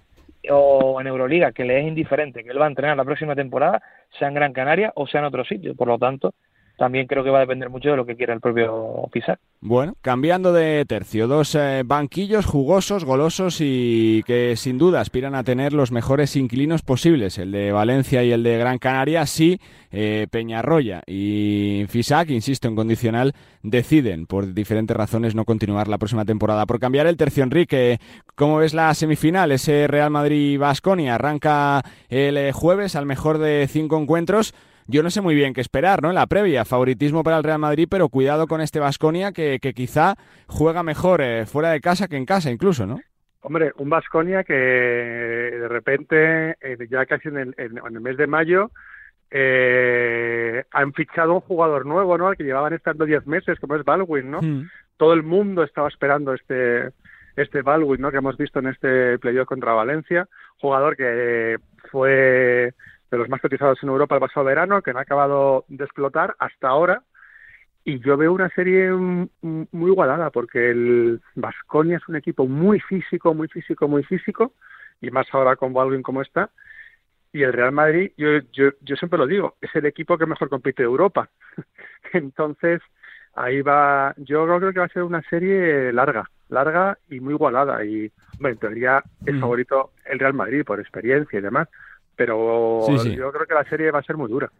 [0.51, 3.83] o en Euroliga, que le es indiferente, que él va a entrenar la próxima temporada,
[4.19, 6.35] sea en Gran Canaria o sea en otro sitio, por lo tanto,
[6.77, 9.39] también creo que va a depender mucho de lo que quiera el propio Fisac.
[9.61, 15.45] Bueno, cambiando de tercio, dos eh, banquillos jugosos, golosos y que sin duda aspiran a
[15.45, 19.61] tener los mejores inquilinos posibles, el de Valencia y el de Gran Canaria, sí,
[19.93, 26.25] eh, Peñarroya y Fisac, insisto, en condicional, deciden por diferentes razones no continuar la próxima
[26.25, 26.67] temporada.
[26.67, 28.01] Por cambiar el tercio, Enrique,
[28.35, 29.53] ¿cómo ves la semifinal?
[29.53, 34.55] Ese Real Madrid-Basconia arranca el eh, jueves al mejor de cinco encuentros.
[34.87, 36.09] Yo no sé muy bien qué esperar, ¿no?
[36.09, 39.73] En la previa, favoritismo para el Real Madrid, pero cuidado con este Vasconia que, que
[39.75, 40.15] quizá
[40.47, 43.01] juega mejor eh, fuera de casa que en casa, incluso, ¿no?
[43.45, 48.17] Hombre, un Vasconia que de repente, eh, ya casi en el, en- en el mes
[48.17, 48.71] de mayo,
[49.31, 52.29] eh, han fichado un jugador nuevo, ¿no?
[52.29, 54.41] Al que llevaban estando 10 meses, como es Baldwin, ¿no?
[54.41, 54.69] Hmm.
[54.97, 56.91] Todo el mundo estaba esperando este
[57.35, 58.11] este Baldwin, ¿no?
[58.11, 61.57] Que hemos visto en este playoff contra Valencia, jugador que
[61.91, 62.75] fue
[63.13, 66.35] de los más cotizados en Europa el pasado verano, que no ha acabado de explotar
[66.39, 67.03] hasta ahora.
[67.85, 73.35] Y yo veo una serie muy igualada, porque el Vasconia es un equipo muy físico,
[73.35, 74.55] muy físico, muy físico,
[75.01, 76.51] y más ahora con Baldwin como está.
[77.35, 80.49] Y el Real Madrid, yo, yo, yo siempre lo digo, es el equipo que mejor
[80.49, 81.29] compite de Europa.
[82.15, 82.81] Entonces,
[83.35, 87.85] ahí va, yo creo que va a ser una serie larga, larga y muy igualada.
[87.85, 89.41] Y, bueno, en teoría es Mm.
[89.41, 91.69] favorito el Real Madrid por experiencia y demás,
[92.27, 93.15] pero Sí, sí.
[93.17, 94.51] yo creo que la serie va a ser muy dura.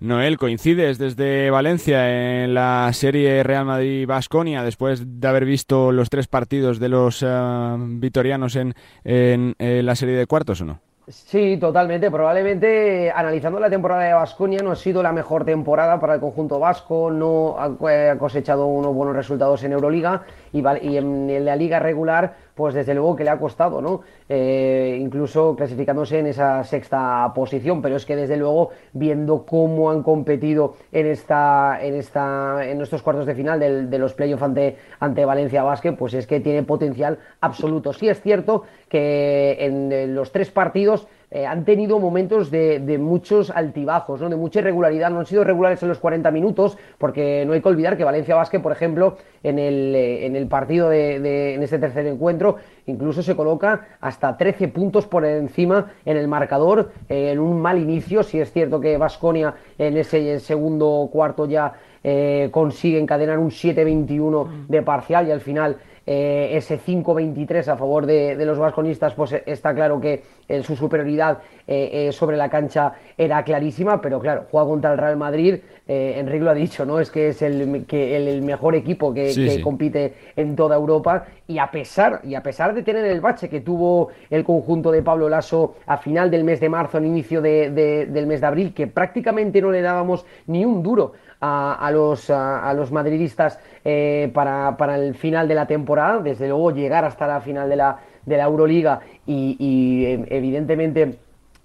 [0.00, 6.26] Noel, coincides desde Valencia en la serie Real Madrid-Basconia después de haber visto los tres
[6.26, 10.80] partidos de los eh, vitorianos en, en, eh, la serie de cuartos o no?
[11.06, 12.10] Sí, totalmente.
[12.10, 16.58] Probablemente, analizando la temporada de Vasconia, no ha sido la mejor temporada para el conjunto
[16.58, 21.28] vasco, no ha eh, ha cosechado unos buenos resultados en Euroliga y, val- y en,
[21.28, 24.02] en la liga regular, pues desde luego que le ha costado, ¿no?
[24.28, 30.02] Eh, incluso clasificándose en esa sexta posición, pero es que desde luego, viendo cómo han
[30.02, 34.76] competido en esta, en esta, en estos cuartos de final del- de los playoffs ante,
[35.00, 37.92] ante Valencia Basket, pues es que tiene potencial absoluto.
[37.92, 43.50] Sí es cierto que en los tres partidos eh, han tenido momentos de, de muchos
[43.50, 44.30] altibajos, ¿no?
[44.30, 47.68] de mucha irregularidad, no han sido regulares en los 40 minutos, porque no hay que
[47.68, 51.62] olvidar que Valencia Basket, por ejemplo, en el, eh, en el partido de, de- en
[51.62, 57.32] este tercer encuentro, incluso se coloca hasta 13 puntos por encima en el marcador, eh,
[57.32, 61.72] en un mal inicio, si es cierto que Vasconia en ese segundo cuarto ya
[62.50, 68.36] consigue encadenar un 7-21 de parcial y al final eh, ese 5-23 a favor de,
[68.36, 71.38] de los vasconistas, pues eh, está claro que eh, su superioridad
[72.10, 76.50] sobre la cancha era clarísima, pero claro, juega contra el Real Madrid, eh, Enrique lo
[76.50, 76.98] ha dicho, ¿no?
[76.98, 79.60] Es que es el, que el, el mejor equipo que, Sí, que sí.
[79.60, 83.60] compite en toda Europa y a pesar y a pesar de tener el bache que
[83.60, 87.70] tuvo el conjunto de Pablo Lasso a final del mes de marzo, al inicio de-
[87.70, 91.90] de- del mes de abril, que prácticamente no le dábamos ni un duro a, a
[91.90, 96.70] los, a, a los madridistas eh, para, para el final de la temporada, desde luego
[96.70, 101.18] llegar hasta la final de la, de la Euroliga y, y, eh, evidentemente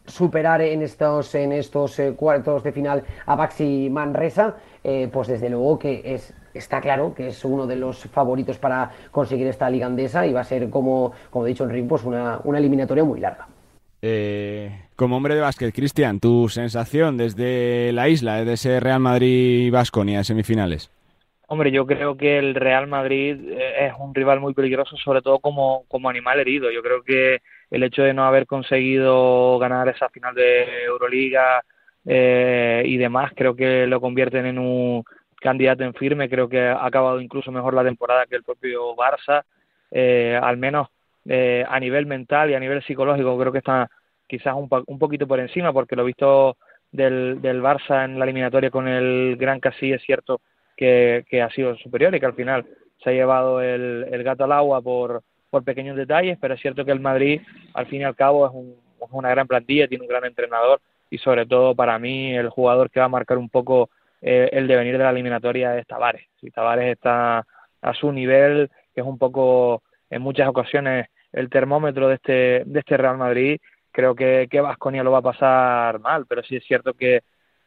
[0.09, 5.49] superar en estos, en estos eh, cuartos de final a Baxi Manresa, eh, pues desde
[5.49, 9.85] luego que es, está claro que es uno de los favoritos para conseguir esta liga
[9.87, 13.19] andesa y va a ser, como, como he dicho Enrique, pues una, una eliminatoria muy
[13.19, 13.47] larga.
[14.01, 20.23] Eh, como hombre de básquet, Cristian, tu sensación desde la isla, de ese Real Madrid-Basconia
[20.23, 20.89] semifinales.
[21.47, 25.39] Hombre, yo creo que el Real Madrid eh, es un rival muy peligroso, sobre todo
[25.39, 26.71] como, como animal herido.
[26.71, 27.39] Yo creo que
[27.71, 31.63] el hecho de no haber conseguido ganar esa final de Euroliga
[32.05, 35.03] eh, y demás, creo que lo convierten en un
[35.39, 36.29] candidato en firme.
[36.29, 39.43] Creo que ha acabado incluso mejor la temporada que el propio Barça,
[39.91, 40.87] eh, al menos
[41.25, 43.37] eh, a nivel mental y a nivel psicológico.
[43.37, 43.89] Creo que está
[44.27, 46.57] quizás un, un poquito por encima, porque lo visto
[46.91, 50.41] del, del Barça en la eliminatoria con el Gran Casí es cierto
[50.75, 52.65] que, que ha sido superior y que al final
[53.03, 56.85] se ha llevado el, el gato al agua por, por pequeños detalles, pero es cierto
[56.85, 57.41] que el Madrid,
[57.73, 58.75] al fin y al cabo, es, un,
[59.11, 62.99] una gran plantilla, tiene un gran entrenador y sobre todo para mí el jugador que
[62.99, 63.89] va a marcar un poco
[64.21, 66.27] eh, el devenir de la eliminatoria es Tavares.
[66.39, 67.45] Si Tavares está
[67.81, 72.79] a su nivel, que es un poco en muchas ocasiones el termómetro de este, de
[72.79, 73.59] este Real Madrid,
[73.91, 77.21] creo que, que Vasconia lo va a pasar mal, pero sí es cierto que,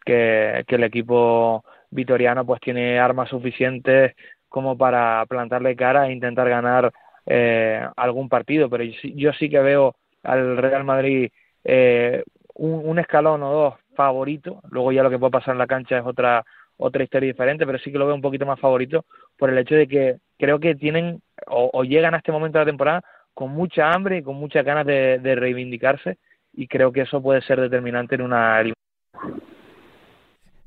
[0.04, 4.14] que, que el equipo vitoriano pues tiene armas suficientes
[4.48, 6.92] como para plantarle cara e intentar ganar
[7.26, 11.30] eh, algún partido, pero yo, yo, sí que veo al Real Madrid
[11.64, 12.22] eh,
[12.54, 16.06] un, escalón o dos favorito, luego ya lo que puede pasar en la cancha es
[16.06, 16.44] otra
[16.78, 19.04] otra historia diferente, pero sí que lo veo un poquito más favorito
[19.36, 22.64] por el hecho de que creo que tienen o, o llegan a este momento de
[22.64, 23.02] la temporada
[23.34, 26.18] con mucha hambre y con muchas ganas de, de reivindicarse
[26.52, 28.58] y creo que eso puede ser determinante en una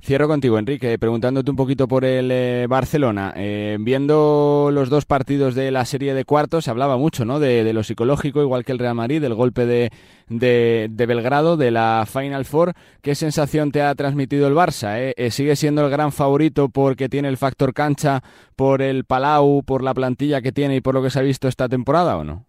[0.01, 3.33] Cierro contigo, Enrique, preguntándote un poquito por el eh, Barcelona.
[3.35, 7.39] Eh, viendo los dos partidos de la serie de cuartos, se hablaba mucho ¿no?
[7.39, 9.89] de, lo psicológico, igual que el Real Madrid, del golpe de,
[10.29, 12.73] de, de, Belgrado, de la Final Four.
[13.01, 14.95] ¿Qué sensación te ha transmitido el Barça?
[14.99, 15.31] Eh?
[15.31, 18.21] ¿Sigue siendo el gran favorito porque tiene el factor cancha,
[18.55, 21.47] por el Palau, por la plantilla que tiene y por lo que se ha visto
[21.47, 22.45] esta temporada o no?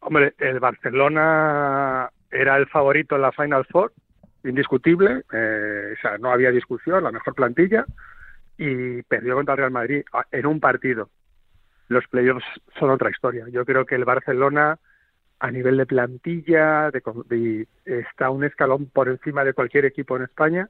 [0.00, 3.92] Hombre, el Barcelona era el favorito en la Final Four
[4.44, 7.84] indiscutible, eh, o sea, no había discusión, la mejor plantilla,
[8.56, 11.10] y perdió contra el Real Madrid en un partido.
[11.88, 12.44] Los playoffs
[12.78, 13.46] son otra historia.
[13.48, 14.78] Yo creo que el Barcelona,
[15.38, 20.24] a nivel de plantilla, de, de, está un escalón por encima de cualquier equipo en
[20.24, 20.68] España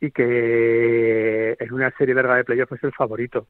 [0.00, 3.48] y que en una serie larga de playoffs es el favorito.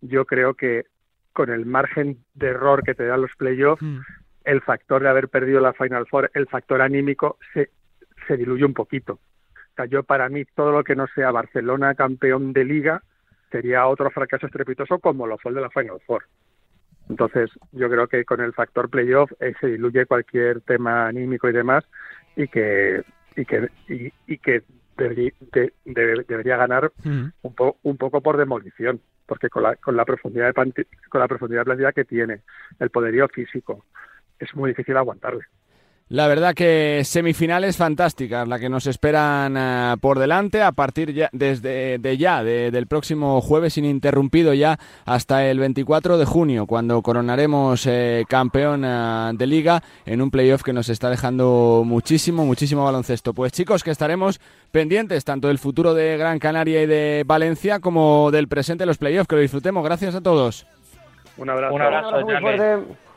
[0.00, 0.86] Yo creo que
[1.32, 3.98] con el margen de error que te dan los playoffs, mm.
[4.44, 7.70] el factor de haber perdido la Final Four, el factor anímico, se,
[8.30, 9.14] se diluye un poquito.
[9.14, 13.02] O sea, yo para mí todo lo que no sea Barcelona campeón de liga
[13.50, 16.24] sería otro fracaso estrepitoso como lo fue el de la Final Four.
[17.08, 21.52] Entonces, yo creo que con el factor playoff eh, se diluye cualquier tema anímico y
[21.52, 21.84] demás
[22.36, 23.02] y que
[23.34, 24.62] y que y, y que
[24.96, 27.24] debería, de, de, debería ganar mm.
[27.42, 31.26] un, po, un poco por demolición, porque con la, con la profundidad de con la
[31.26, 32.42] profundidad de plantilla que tiene,
[32.78, 33.86] el poderío físico,
[34.38, 35.42] es muy difícil aguantarle.
[36.12, 41.28] La verdad que semifinales fantásticas, la que nos esperan uh, por delante a partir ya,
[41.30, 47.00] desde de ya, de, del próximo jueves ininterrumpido ya hasta el 24 de junio, cuando
[47.00, 52.82] coronaremos eh, campeón uh, de liga en un playoff que nos está dejando muchísimo, muchísimo
[52.82, 53.32] baloncesto.
[53.32, 54.40] Pues chicos, que estaremos
[54.72, 58.98] pendientes tanto del futuro de Gran Canaria y de Valencia como del presente de los
[58.98, 59.28] playoffs.
[59.28, 59.84] Que lo disfrutemos.
[59.84, 60.66] Gracias a todos.
[61.36, 61.72] Un abrazo.
[61.72, 63.09] Un abrazo, muy fuerte.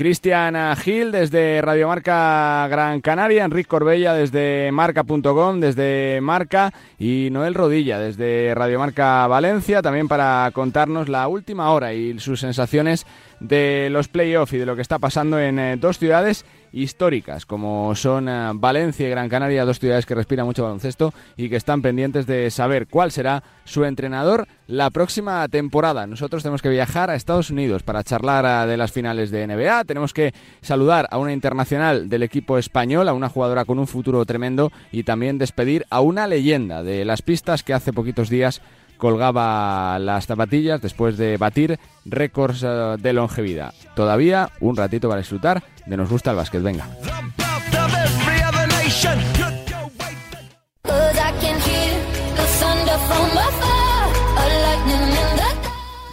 [0.00, 7.52] Cristian Gil desde Radio Marca Gran Canaria, Enrique Corbella desde marca.com, desde Marca y Noel
[7.52, 13.04] Rodilla desde Radio Marca Valencia, también para contarnos la última hora y sus sensaciones
[13.40, 17.94] de los playoffs y de lo que está pasando en eh, dos ciudades históricas como
[17.94, 21.82] son eh, Valencia y Gran Canaria, dos ciudades que respiran mucho baloncesto y que están
[21.82, 26.06] pendientes de saber cuál será su entrenador la próxima temporada.
[26.06, 29.84] Nosotros tenemos que viajar a Estados Unidos para charlar uh, de las finales de NBA,
[29.84, 34.24] tenemos que saludar a una internacional del equipo español, a una jugadora con un futuro
[34.24, 38.60] tremendo y también despedir a una leyenda de las pistas que hace poquitos días
[39.00, 43.74] colgaba las zapatillas después de batir récords uh, de longevidad.
[43.96, 46.62] Todavía un ratito para disfrutar de Nos gusta el básquet.
[46.62, 46.86] Venga.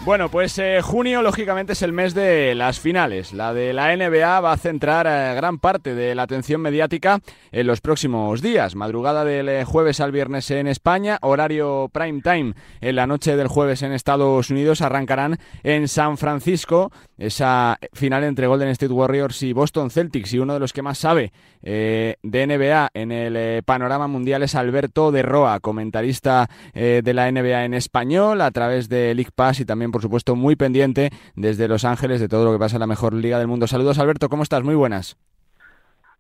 [0.08, 3.34] Bueno, pues eh, junio lógicamente es el mes de las finales.
[3.34, 7.20] La de la NBA va a centrar eh, gran parte de la atención mediática
[7.52, 8.76] en los próximos días.
[8.76, 13.50] Madrugada del eh, jueves al viernes en España, horario prime time en la noche del
[13.50, 14.80] jueves en Estados Unidos.
[14.80, 20.34] Arrancarán en San Francisco esa final entre Golden State Warriors y Boston Celtics.
[20.34, 25.12] Y uno de los que más sabe de NBA en el panorama mundial es Alberto
[25.12, 29.92] de Roa, comentarista de la NBA en español a través de League Pass y también,
[29.92, 33.14] por supuesto, muy pendiente desde Los Ángeles de todo lo que pasa en la mejor
[33.14, 33.68] liga del mundo.
[33.68, 34.64] Saludos, Alberto, ¿cómo estás?
[34.64, 35.18] Muy buenas.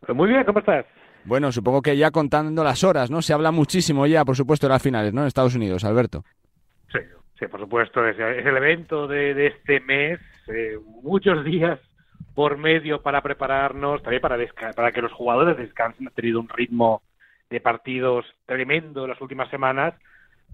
[0.08, 0.86] Muy bien, ¿cómo estás?
[1.26, 3.22] Bueno, supongo que ya contando las horas, ¿no?
[3.22, 5.22] Se habla muchísimo ya, por supuesto, de las finales, ¿no?
[5.22, 6.24] En Estados Unidos, Alberto.
[6.92, 7.00] Sí,
[7.38, 11.80] sí, por supuesto, es, es el evento de, de este mes eh, muchos días
[12.34, 14.38] por medio para prepararnos, también para,
[14.76, 16.08] para que los jugadores descansen.
[16.08, 17.02] Han tenido un ritmo
[17.50, 19.96] de partidos tremendo en las últimas semanas,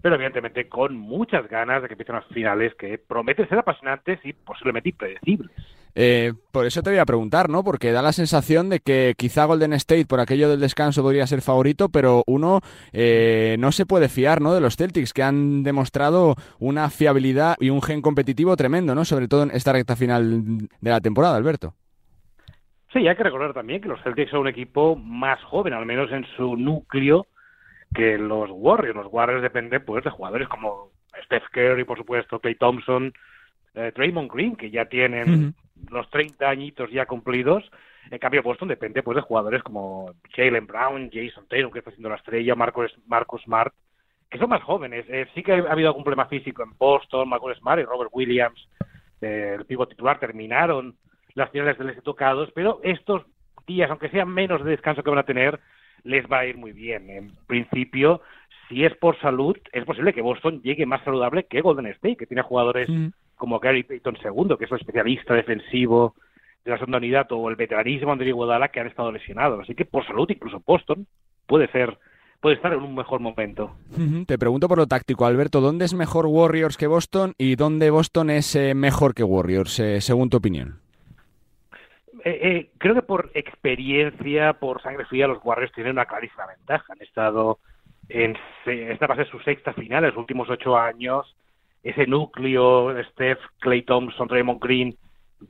[0.03, 4.33] pero evidentemente con muchas ganas de que empiecen las finales que prometen ser apasionantes y
[4.33, 5.49] posiblemente impredecibles.
[5.95, 7.63] Eh, por eso te voy a preguntar, ¿no?
[7.63, 11.41] Porque da la sensación de que quizá Golden State, por aquello del descanso, podría ser
[11.41, 12.59] favorito, pero uno
[12.91, 14.53] eh, no se puede fiar, ¿no?
[14.53, 19.05] De los Celtics, que han demostrado una fiabilidad y un gen competitivo tremendo, ¿no?
[19.05, 21.75] Sobre todo en esta recta final de la temporada, Alberto.
[22.91, 26.11] Sí, hay que recordar también que los Celtics son un equipo más joven, al menos
[26.11, 27.25] en su núcleo,
[27.93, 28.95] que los Warriors.
[28.95, 30.91] Los Warriors dependen pues de jugadores como
[31.25, 33.13] Steph Curry, por supuesto, Clay Thompson,
[33.75, 35.53] eh, Draymond Green, que ya tienen
[35.89, 37.63] los 30 añitos ya cumplidos.
[38.11, 42.09] En cambio, Boston depende pues de jugadores como Jalen Brown, Jason Taylor, que está haciendo
[42.09, 43.73] la estrella, Marcus, Marcus Smart,
[44.29, 45.05] que son más jóvenes.
[45.07, 48.67] Eh, sí que ha habido algún problema físico en Boston, Marcus Smart y Robert Williams,
[49.21, 50.95] eh, el pivo titular, terminaron
[51.35, 53.23] las finales de les tocados, pero estos
[53.65, 55.59] días, aunque sean menos de descanso que van a tener,
[56.03, 57.09] les va a ir muy bien.
[57.09, 58.21] En principio,
[58.67, 62.25] si es por salud, es posible que Boston llegue más saludable que Golden State, que
[62.25, 62.89] tiene jugadores
[63.35, 66.15] como Gary Payton II, que es un especialista defensivo
[66.63, 69.61] de la segunda unidad, o el veteranísimo André Iguodala, que han estado lesionados.
[69.61, 71.07] Así que por salud, incluso Boston
[71.45, 71.97] puede ser
[72.43, 73.71] puede estar en un mejor momento.
[74.27, 78.29] Te pregunto por lo táctico, Alberto, ¿dónde es mejor Warriors que Boston y dónde Boston
[78.29, 80.82] es eh, mejor que Warriors, eh, según tu opinión?
[82.25, 86.93] Eh, creo que por experiencia, por sangre fría, los Warriors tienen una clarísima ventaja.
[86.93, 87.59] Han estado
[88.09, 91.35] en esta va a ser su sexta final en los últimos ocho años
[91.83, 94.95] ese núcleo, Steph, Clay Thompson, Raymond Green,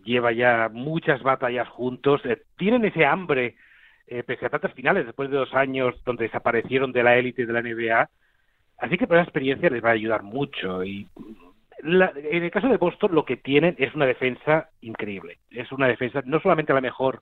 [0.03, 3.55] lleva ya muchas batallas juntos, eh, tienen ese hambre,
[4.07, 7.53] eh, pese a tantas finales, después de dos años donde desaparecieron de la élite de
[7.53, 8.09] la NBA,
[8.79, 10.83] así que por esa experiencia les va a ayudar mucho.
[10.83, 11.07] Y
[11.81, 16.21] en el caso de Boston lo que tienen es una defensa increíble, es una defensa
[16.25, 17.21] no solamente la mejor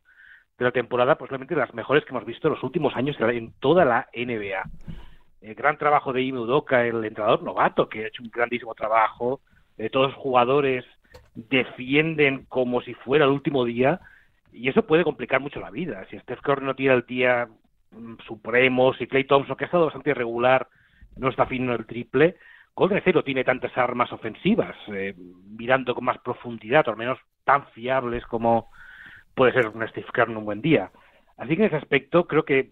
[0.57, 3.53] de la temporada, posiblemente de las mejores que hemos visto en los últimos años en
[3.59, 4.63] toda la NBA
[5.41, 9.41] el gran trabajo de Ime Udoka, el entrenador novato, que ha hecho un grandísimo trabajo.
[9.77, 10.85] Eh, todos los jugadores
[11.33, 13.99] defienden como si fuera el último día
[14.53, 16.05] y eso puede complicar mucho la vida.
[16.09, 17.47] Si Steph Curry no tiene el día
[17.91, 20.67] mm, supremo, si Clay Thompson, que ha estado bastante irregular,
[21.17, 22.35] no está fino el triple,
[22.75, 25.13] Golden State no tiene tantas armas ofensivas, eh,
[25.57, 28.69] mirando con más profundidad, o al menos tan fiables como
[29.35, 30.91] puede ser un Steve Curry en un buen día.
[31.37, 32.71] Así que en ese aspecto creo que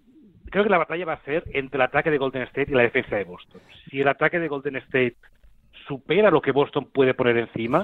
[0.49, 2.83] creo que la batalla va a ser entre el ataque de Golden State y la
[2.83, 3.61] defensa de Boston.
[3.89, 5.15] Si el ataque de Golden State
[5.87, 7.83] supera lo que Boston puede poner encima,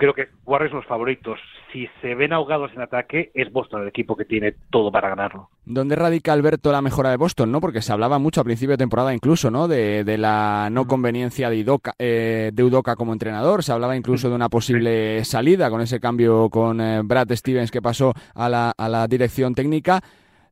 [0.00, 1.38] creo que Warriors los favoritos.
[1.70, 5.50] Si se ven ahogados en ataque, es Boston el equipo que tiene todo para ganarlo.
[5.66, 7.52] ¿Dónde radica Alberto la mejora de Boston?
[7.52, 7.60] ¿no?
[7.60, 9.68] Porque se hablaba mucho a principio de temporada incluso ¿no?
[9.68, 13.62] de, la no conveniencia de, Udoka, eh, de como entrenador.
[13.62, 17.82] Se hablaba incluso de una posible salida con ese cambio con eh, Brad Stevens que
[17.82, 20.00] pasó a la, a la dirección técnica.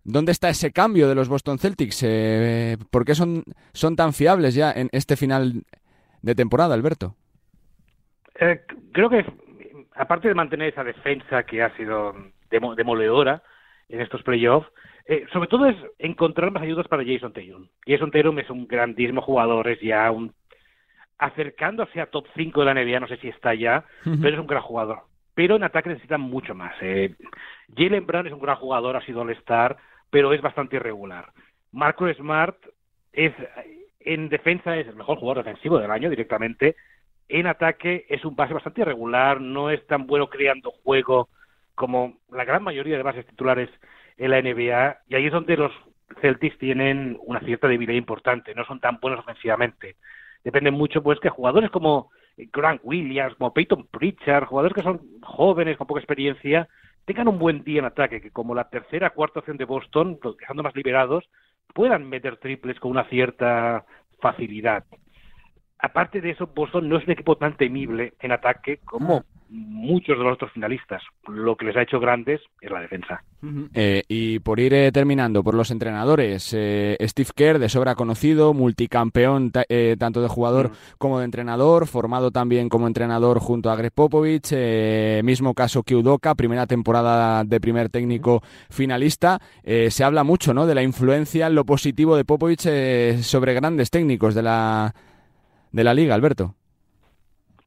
[0.05, 2.03] ¿Dónde está ese cambio de los Boston Celtics?
[2.03, 5.64] Eh, ¿Por qué son, son tan fiables ya en este final
[6.20, 7.14] de temporada, Alberto?
[8.41, 8.61] Eh,
[8.93, 9.24] creo que,
[9.95, 12.14] aparte de mantener esa defensa que ha sido
[12.51, 13.43] demoledora
[13.89, 14.68] en estos playoffs,
[15.07, 17.68] eh, sobre todo es encontrar más ayudas para Jason Tatum.
[17.86, 20.34] Jason Tatum es un grandísimo jugador, es ya un
[21.18, 24.47] acercándose a top 5 de la NBA, no sé si está ya, pero es un
[24.47, 25.01] gran jugador.
[25.34, 26.74] Pero en ataque necesitan mucho más.
[26.80, 27.14] Eh.
[27.76, 29.76] Jalen Brown es un gran jugador, ha sido all-star,
[30.11, 31.32] pero es bastante irregular.
[31.72, 32.57] Marcus Smart
[33.12, 33.32] es
[34.01, 36.76] en defensa es el mejor jugador defensivo del año directamente.
[37.29, 41.29] En ataque es un base bastante irregular, no es tan bueno creando juego
[41.74, 43.68] como la gran mayoría de bases titulares
[44.16, 44.99] en la NBA.
[45.09, 45.72] Y ahí es donde los
[46.20, 49.97] Celtics tienen una cierta debilidad importante, no son tan buenos ofensivamente.
[50.43, 55.76] Dependen mucho, pues, que jugadores como Grant Williams, como Peyton Pritchard, jugadores que son jóvenes,
[55.76, 56.68] con poca experiencia,
[57.05, 60.62] tengan un buen día en ataque, que como la tercera cuarta opción de Boston, dejando
[60.62, 61.29] más liberados,
[61.74, 63.85] puedan meter triples con una cierta
[64.20, 64.85] facilidad.
[65.79, 70.24] Aparte de eso, Boston no es un equipo tan temible en ataque como muchos de
[70.24, 71.03] los otros finalistas.
[71.26, 73.22] Lo que les ha hecho grandes es la defensa.
[73.72, 78.53] Eh, y por ir eh, terminando, por los entrenadores, eh, Steve Kerr, de sobra conocido,
[78.53, 79.53] multicampeón
[79.99, 84.53] tanto de jugador como de entrenador, formado también como entrenador junto a Greg Popovich,
[85.22, 89.41] mismo caso que Udoka, primera temporada de primer técnico finalista.
[89.62, 90.66] se habla mucho ¿no?
[90.66, 92.68] de la influencia en lo positivo de Popovich
[93.22, 94.95] sobre grandes técnicos de la,
[95.73, 96.55] de la liga, Alberto.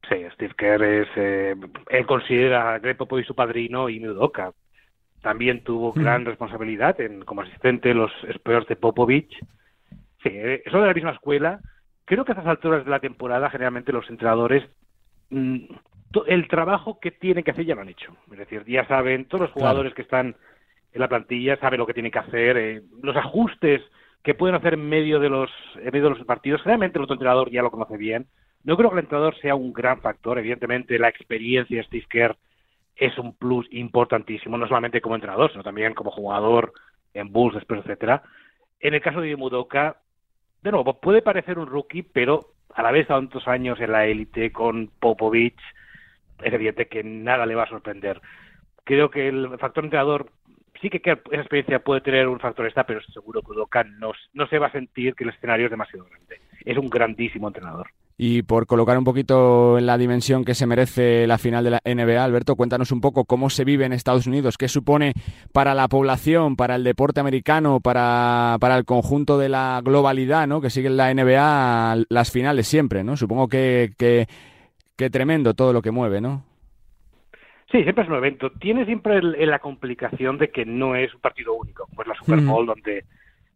[0.08, 1.54] Sí, Steve Kerr es, eh,
[1.90, 4.52] él considera a Greg Popovich su padrino y Nudoka.
[5.22, 9.32] También tuvo gran responsabilidad en, como asistente en los Spurs de Popovich.
[10.22, 11.60] Sí, eh, son de la misma escuela.
[12.04, 14.64] Creo que a estas alturas de la temporada generalmente los entrenadores
[15.30, 15.58] mm,
[16.26, 18.16] el trabajo que tienen que hacer ya lo han hecho.
[18.30, 20.36] Es decir, ya saben, todos los jugadores que están
[20.92, 23.80] en la plantilla saben lo que tienen que hacer, eh, los ajustes
[24.22, 27.14] que pueden hacer en medio de los en medio de los partidos, generalmente el otro
[27.14, 28.26] entrenador ya lo conoce bien.
[28.64, 32.36] No creo que el entrenador sea un gran factor, evidentemente la experiencia de Steve
[32.96, 36.72] es un plus importantísimo, no solamente como entrenador, sino también como jugador
[37.14, 38.22] en Bulls, después, etcétera.
[38.78, 39.96] En el caso de Mudoka,
[40.62, 44.52] de nuevo, puede parecer un rookie, pero a la vez tantos años en la élite
[44.52, 45.60] con Popovich,
[46.42, 48.20] es evidente que nada le va a sorprender.
[48.84, 50.30] Creo que el factor entrenador
[50.82, 54.46] sí que esa experiencia puede tener un factor esta, pero seguro que Udoka no, no
[54.48, 56.40] se va a sentir que el escenario es demasiado grande.
[56.64, 57.88] Es un grandísimo entrenador.
[58.18, 61.80] Y por colocar un poquito en la dimensión que se merece la final de la
[61.84, 65.14] NBA, Alberto, cuéntanos un poco cómo se vive en Estados Unidos, qué supone
[65.52, 70.60] para la población, para el deporte americano, para, el conjunto de la globalidad, ¿no?
[70.60, 73.16] Que sigue en la NBA las finales siempre, ¿no?
[73.16, 76.44] Supongo que, que tremendo todo lo que mueve, ¿no?
[77.72, 78.50] Sí, siempre es un evento.
[78.52, 82.40] Tiene siempre la complicación de que no es un partido único, como es la Super
[82.40, 83.06] Bowl, donde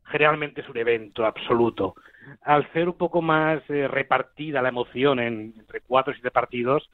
[0.06, 1.94] generalmente es un evento absoluto.
[2.40, 6.88] Al ser un poco más eh, repartida la emoción en, entre cuatro o siete partidos,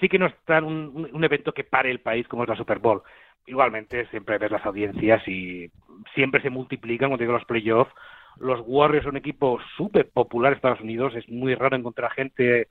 [0.00, 2.56] sí que no es tan un, un, evento que pare el país como es la
[2.56, 3.02] Super Bowl.
[3.46, 5.70] Igualmente, siempre ves las audiencias y
[6.12, 7.94] siempre se multiplican cuando llegan los playoffs.
[8.40, 11.14] Los Warriors son un equipo súper popular en Estados Unidos.
[11.14, 12.66] Es muy raro encontrar gente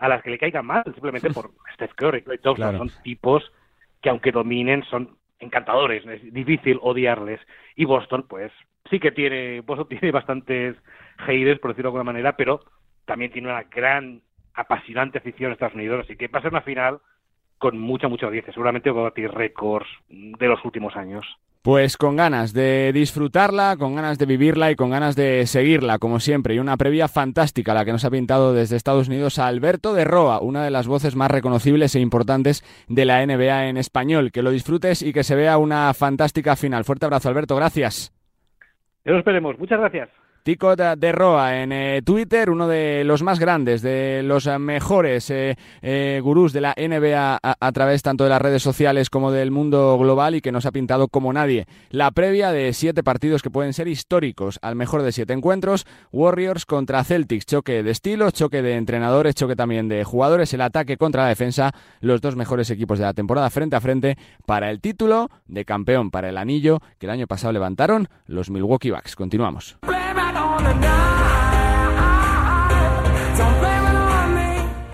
[0.00, 2.76] a las que le caiga mal, simplemente por Steph Curry, Clay Thompson.
[2.76, 3.52] Son tipos
[4.00, 6.04] que, aunque dominen, son encantadores.
[6.06, 7.40] Es difícil odiarles.
[7.76, 8.50] Y Boston, pues,
[8.90, 10.76] sí que tiene, Boston tiene bastantes
[11.18, 12.60] haters, por decirlo de alguna manera, pero
[13.04, 14.22] también tiene una gran,
[14.54, 16.98] apasionante afición en Estados Unidos, así que va a ser una final
[17.58, 18.52] con mucha, mucha audiencia.
[18.52, 21.24] Seguramente va a batir récords de los últimos años.
[21.62, 26.18] Pues con ganas de disfrutarla, con ganas de vivirla y con ganas de seguirla, como
[26.18, 26.54] siempre.
[26.54, 30.06] Y una previa fantástica la que nos ha pintado desde Estados Unidos a Alberto de
[30.06, 34.32] Roa, una de las voces más reconocibles e importantes de la NBA en español.
[34.32, 36.84] Que lo disfrutes y que se vea una fantástica final.
[36.84, 37.56] Fuerte abrazo, Alberto.
[37.56, 38.10] Gracias.
[39.04, 39.58] Eso esperemos.
[39.58, 40.08] Muchas gracias.
[40.42, 45.56] Tico de Roa en eh, Twitter, uno de los más grandes, de los mejores eh,
[45.82, 49.50] eh, gurús de la NBA a, a, través tanto de las redes sociales como del
[49.50, 51.66] mundo global y que nos ha pintado como nadie.
[51.90, 56.64] La previa de siete partidos que pueden ser históricos, al mejor de siete encuentros, Warriors
[56.64, 61.24] contra Celtics, choque de estilos, choque de entrenadores, choque también de jugadores, el ataque contra
[61.24, 64.16] la defensa, los dos mejores equipos de la temporada frente a frente
[64.46, 68.90] para el título de campeón, para el anillo que el año pasado levantaron los Milwaukee
[68.90, 69.16] Bucks.
[69.16, 69.78] Continuamos.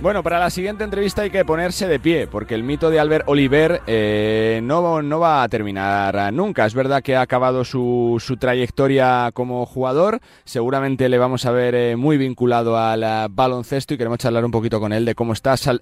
[0.06, 3.24] Bueno, para la siguiente entrevista hay que ponerse de pie, porque el mito de Albert
[3.26, 6.64] Oliver eh, no, no, va a terminar nunca.
[6.64, 11.74] Es verdad que ha acabado su, su trayectoria como jugador, seguramente le vamos a ver
[11.74, 15.32] eh, muy vinculado al uh, baloncesto y queremos charlar un poquito con él de cómo
[15.32, 15.58] estás.
[15.58, 15.80] Sal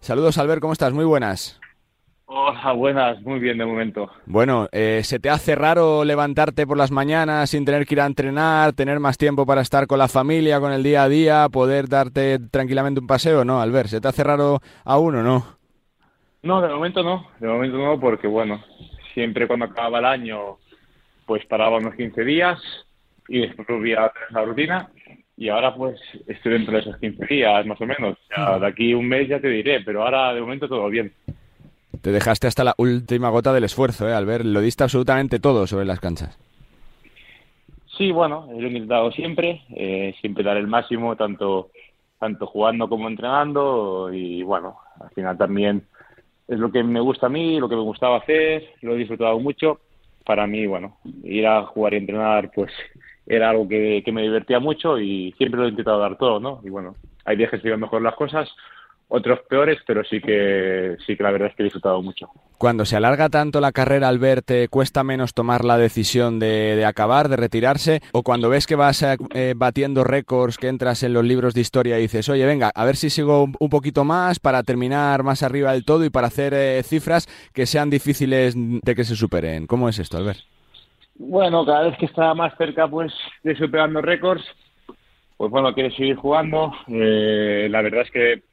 [0.00, 0.92] Saludos Albert, ¿cómo estás?
[0.92, 1.59] Muy buenas.
[2.32, 4.08] Hola, buenas, muy bien de momento.
[4.24, 8.06] Bueno, eh, ¿se te hace raro levantarte por las mañanas sin tener que ir a
[8.06, 11.88] entrenar, tener más tiempo para estar con la familia, con el día a día, poder
[11.88, 13.44] darte tranquilamente un paseo?
[13.44, 15.44] No, Albert, ¿se te hace raro aún o no?
[16.44, 18.62] No, de momento no, de momento no, porque bueno,
[19.12, 20.58] siempre cuando acababa el año,
[21.26, 22.60] pues paraba unos 15 días
[23.26, 24.88] y después volvía a la rutina
[25.36, 28.16] y ahora pues estoy dentro de esos 15 días más o menos.
[28.36, 31.12] Ya, de aquí un mes ya te diré, pero ahora de momento todo bien.
[32.02, 34.14] Te dejaste hasta la última gota del esfuerzo, ¿eh?
[34.14, 36.38] Al ver, lo diste absolutamente todo sobre las canchas.
[37.96, 41.68] Sí, bueno, lo he intentado siempre, eh, siempre dar el máximo, tanto,
[42.18, 45.82] tanto jugando como entrenando, y bueno, al final también
[46.48, 49.38] es lo que me gusta a mí, lo que me gustaba hacer, lo he disfrutado
[49.38, 49.80] mucho.
[50.24, 52.72] Para mí, bueno, ir a jugar y entrenar, pues
[53.26, 56.60] era algo que, que me divertía mucho y siempre lo he intentado dar todo, ¿no?
[56.64, 56.94] Y bueno,
[57.24, 58.48] hay días que iban mejor las cosas,
[59.10, 62.28] otros peores, pero sí que sí que la verdad es que he disfrutado mucho.
[62.58, 66.84] Cuando se alarga tanto la carrera, al verte, cuesta menos tomar la decisión de, de,
[66.84, 71.24] acabar, de retirarse, o cuando ves que vas eh, batiendo récords, que entras en los
[71.24, 74.38] libros de historia y dices, oye, venga, a ver si sigo un, un poquito más
[74.38, 78.94] para terminar más arriba del todo y para hacer eh, cifras que sean difíciles de
[78.94, 79.66] que se superen.
[79.66, 80.38] ¿Cómo es esto, Albert?
[81.16, 84.44] Bueno, cada vez que está más cerca, pues, de superando récords,
[85.36, 86.72] pues bueno, quieres seguir jugando.
[86.88, 88.49] Eh, la verdad es que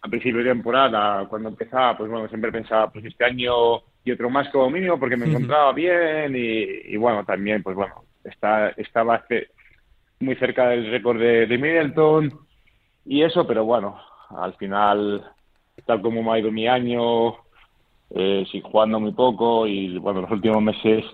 [0.00, 4.30] a principio de temporada, cuando empezaba, pues bueno, siempre pensaba, pues este año y otro
[4.30, 9.24] más como mínimo, porque me encontraba bien y, y bueno, también, pues bueno, está, estaba
[10.20, 12.32] muy cerca del récord de, de Middleton
[13.04, 15.24] y eso, pero bueno, al final,
[15.84, 17.36] tal como me ha ido mi año,
[18.10, 21.04] eh, sin jugando muy poco y bueno, los últimos meses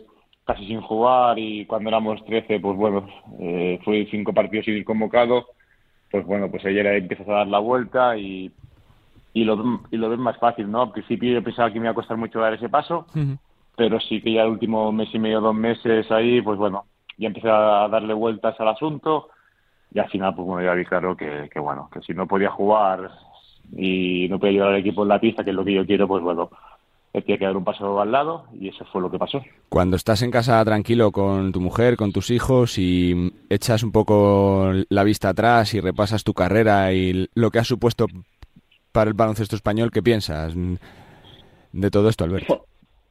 [0.44, 3.08] casi sin jugar y cuando éramos 13, pues bueno,
[3.40, 5.46] eh, fui cinco partidos sin ir convocado,
[6.10, 8.52] pues bueno, pues ayer empiezas a dar la vuelta y
[9.34, 10.82] y lo, y lo ves más fácil, ¿no?
[10.82, 13.38] Al principio yo pensaba que me iba a costar mucho dar ese paso, uh -huh.
[13.76, 16.84] pero sí que ya el último mes y medio, dos meses ahí, pues bueno,
[17.18, 19.28] ya empecé a darle vueltas al asunto
[19.92, 22.50] y al final, pues bueno, ya vi claro que, que bueno, que si no podía
[22.50, 23.10] jugar
[23.76, 26.06] y no puede ayudar al equipo en la pista, que es lo que yo quiero,
[26.06, 26.48] pues bueno,
[27.22, 29.40] tiene que dar un paso al lado y eso fue lo que pasó.
[29.68, 34.72] Cuando estás en casa tranquilo con tu mujer, con tus hijos y echas un poco
[34.88, 38.06] la vista atrás y repasas tu carrera y lo que ha supuesto
[38.94, 42.64] para el baloncesto español, ¿qué piensas de todo esto, Alberto?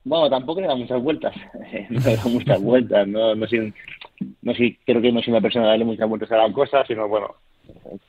[0.06, 1.36] Bueno, tampoco le da muchas vueltas,
[1.90, 3.74] no le da muchas vueltas, no, no, soy,
[4.42, 4.54] no
[4.86, 7.36] creo que no soy una persona de darle muchas vueltas a la cosa, sino bueno,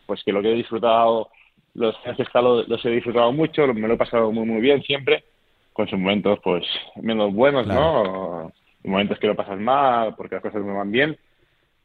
[0.06, 1.30] pues que lo que he disfrutado,
[1.74, 4.60] los años que he estado los he disfrutado mucho, me lo he pasado muy muy
[4.60, 5.24] bien siempre,
[5.72, 6.64] con sus momentos pues
[7.02, 8.52] menos buenos, ¿no?
[8.84, 11.16] Momentos que lo pasas mal, porque las cosas no van bien,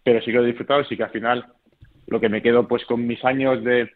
[0.03, 1.47] pero sí que lo he disfrutado, sí que al final
[2.05, 3.89] lo que me quedo pues con mis años de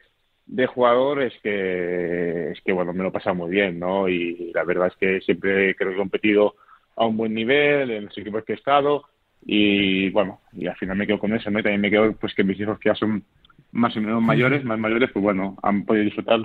[0.45, 4.09] de jugador es que, es que bueno, me lo he pasado muy bien, ¿no?
[4.09, 6.55] Y la verdad es que siempre creo que he competido
[6.95, 9.03] a un buen nivel en los equipos que he estado
[9.45, 11.59] y bueno, y al final me quedo con eso, ¿no?
[11.59, 13.23] Y también me quedo pues que mis hijos que ya son
[13.71, 16.39] más o menos mayores, más mayores, pues bueno, han podido disfrutar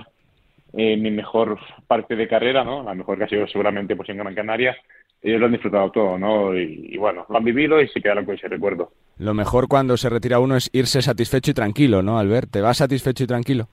[0.73, 2.83] eh, mi mejor parte de carrera, ¿no?
[2.83, 4.75] La mejor que ha sido seguramente pues en Gran Canaria.
[5.21, 6.57] Ellos lo han disfrutado todo, ¿no?
[6.57, 8.91] Y, y bueno, lo han vivido y se quedaron con ese recuerdo.
[9.17, 12.49] Lo mejor cuando se retira uno es irse satisfecho y tranquilo, ¿no, Albert?
[12.51, 13.67] ¿Te vas satisfecho y tranquilo?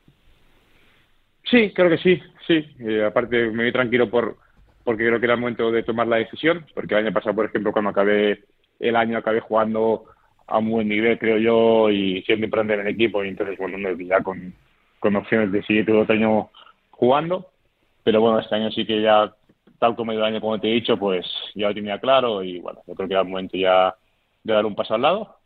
[1.50, 2.64] Sí, creo que sí, sí.
[2.80, 4.36] Eh, aparte me voy tranquilo por
[4.84, 7.46] porque creo que era el momento de tomar la decisión, porque el año pasado, por
[7.46, 8.44] ejemplo, cuando acabé
[8.78, 10.04] el año, acabé jugando
[10.46, 13.78] a un buen nivel, creo yo, y siendo importante en el equipo, y entonces, bueno,
[13.78, 14.54] me ya con,
[15.00, 16.50] con opciones de seguir todo el año
[16.92, 17.50] jugando,
[18.04, 19.34] pero bueno, este año sí que ya,
[19.80, 21.26] tal como el año, como te he dicho, pues
[21.56, 23.92] ya lo tenía claro, y bueno, yo creo que era el momento ya
[24.44, 25.36] de dar un paso al lado,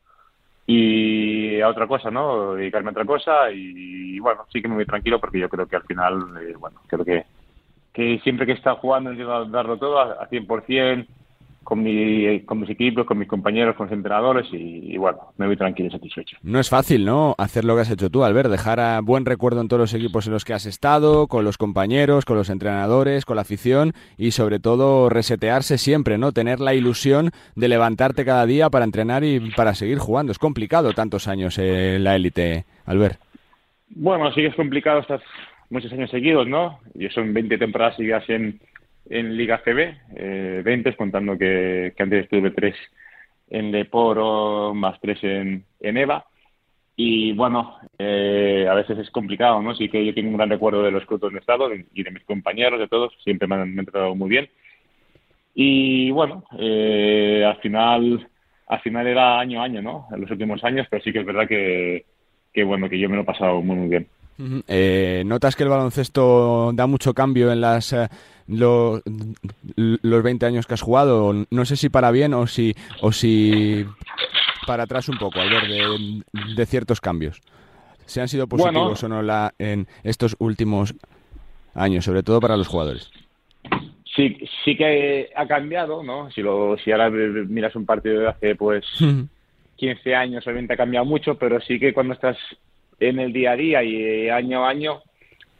[0.72, 2.54] y a otra cosa, ¿no?
[2.54, 5.74] Dedicarme a otra cosa y, bueno, sí que me voy tranquilo porque yo creo que
[5.74, 7.24] al final, eh, bueno, creo que,
[7.92, 11.06] que siempre que estado jugando intento darlo todo a, a 100%,
[11.62, 15.56] con, mi, con mis equipos, con mis compañeros, con los entrenadores y, bueno, me voy
[15.56, 16.36] tranquilo y satisfecho.
[16.42, 17.34] No es fácil, ¿no?
[17.38, 20.26] Hacer lo que has hecho tú, Albert, dejar a buen recuerdo en todos los equipos
[20.26, 24.32] en los que has estado, con los compañeros, con los entrenadores, con la afición y
[24.32, 26.32] sobre todo resetearse siempre, ¿no?
[26.32, 30.32] Tener la ilusión de levantarte cada día para entrenar y para seguir jugando.
[30.32, 33.20] Es complicado tantos años en la élite, Albert.
[33.90, 35.20] Bueno, sí que es complicado estar
[35.68, 36.80] muchos años seguidos, ¿no?
[36.94, 38.60] Yo son 20 temporadas seguidas en
[39.08, 42.76] en Liga CB, eh, 20, contando que, antes estuve tres
[43.48, 46.24] en Leporo, más tres en, en EVA.
[46.96, 49.74] Y bueno, eh, a veces es complicado, ¿no?
[49.74, 52.10] Sí que yo tengo un gran recuerdo de los clubes donde he estado y de
[52.10, 54.48] mis compañeros, de todos, siempre me han, tratado muy bien.
[55.54, 58.28] Y bueno, eh, al final
[58.70, 60.06] al final era año a año, ¿no?
[60.12, 62.04] En los últimos años, pero sí que es verdad que,
[62.52, 64.06] que bueno, que yo me lo he pasado muy, muy bien.
[64.68, 68.08] Eh, ¿Notas que el baloncesto da mucho cambio en las eh,
[68.46, 69.02] los
[70.22, 71.32] 20 años que has jugado?
[71.50, 73.86] No sé si para bien o si o si
[74.66, 75.62] para atrás un poco al ver
[76.56, 77.40] de, ciertos cambios.
[78.06, 80.94] ¿Se han sido positivos o no la, en estos últimos
[81.74, 83.10] años, sobre todo para los jugadores?
[84.16, 86.30] Sí, sí que ha cambiado, ¿no?
[86.30, 88.84] Si, lo, si ahora miras un partido de hace pues
[89.76, 92.36] 15 años, obviamente ha cambiado mucho, pero sí que cuando estás
[93.00, 95.02] en el día a día y eh, año a año,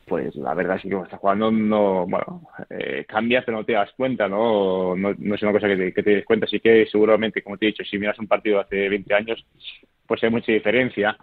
[0.06, 3.72] pues la verdad es que cuando estás jugando no, bueno, eh, cambias pero no te
[3.74, 4.96] das cuenta, ¿no?
[4.96, 7.66] No, es una cosa que te, que te des cuenta, así que seguramente, como te
[7.66, 9.44] he dicho, si miras un partido hace 20 años,
[10.06, 11.16] pues hay mucha diferencia.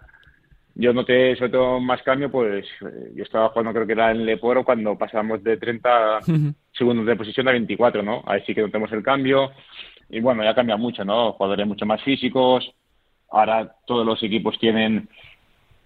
[0.74, 4.24] Yo noté sobre todo más cambio, pues eh, yo estaba jugando creo que era en
[4.24, 6.20] Leporo cuando pasamos de 30
[6.72, 8.22] segundos de posición a 24, ¿no?
[8.26, 9.50] Ahí sí que notamos el cambio
[10.08, 11.32] y bueno, ya cambia mucho, ¿no?
[11.32, 12.72] Jugadores mucho más físicos,
[13.30, 15.08] ahora todos los equipos tienen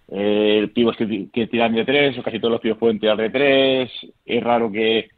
[0.09, 3.31] eh, pibos que, que, tiran de tres, o casi todos los pibos pueden tirar de
[3.31, 3.91] tres.
[4.25, 5.09] Es raro que,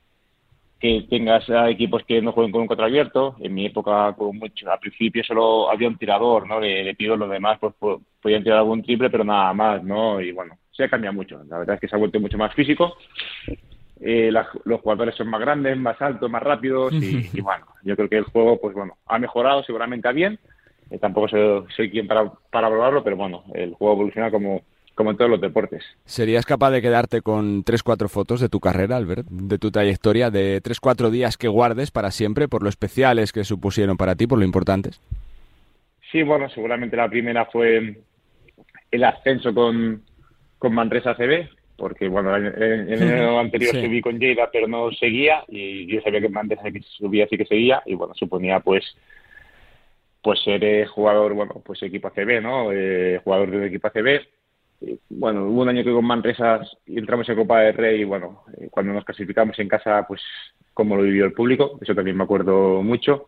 [0.79, 3.37] que tengas equipos que no jueguen con un cuatro abierto.
[3.41, 6.61] En mi época, como mucho, al principio solo había un tirador, ¿no?
[6.61, 7.75] De, de pibos, los demás pues,
[8.21, 10.21] podían tirar algún triple, pero nada más, ¿no?
[10.21, 11.43] Y bueno, se ha cambiado mucho.
[11.49, 12.97] La verdad es que se ha vuelto mucho más físico.
[14.01, 16.93] Eh, los jugadores son más grandes, más altos, más rápidos
[17.33, 20.39] y, bueno, yo creo que el juego, pues bueno, ha mejorado seguramente a bien.
[20.91, 24.63] Eh, tampoco soy, soy, quien para, para probarlo, pero bueno, el juego evoluciona como,
[24.95, 25.85] como en todos los deportes.
[26.05, 30.31] ¿Serías capaz de quedarte con tres, cuatro fotos de tu carrera, Albert, de tu trayectoria,
[30.31, 34.27] de tres, cuatro días que guardes para siempre, por lo especiales que supusieron para ti,
[34.27, 35.01] por lo importantes?
[36.13, 37.97] Sí, bueno, seguramente la primera fue
[38.91, 40.03] el ascenso con,
[40.59, 45.45] con Manresa CB, porque bueno, en, el año anterior subí con Lleida, pero no seguía,
[45.49, 46.63] y yo sabía que Manresa
[46.97, 48.97] subía sí que seguía, y bueno, suponía pues
[50.23, 52.73] pues ser eh, jugador, bueno, pues equipo ACB, ¿no?
[52.73, 54.23] Eh, jugador de equipo ACB,
[55.11, 58.69] bueno, hubo un año que con Manresa entramos en Copa del Rey y bueno, eh,
[58.71, 60.21] cuando nos clasificamos en casa, pues
[60.73, 63.27] como lo vivió el público, eso también me acuerdo mucho.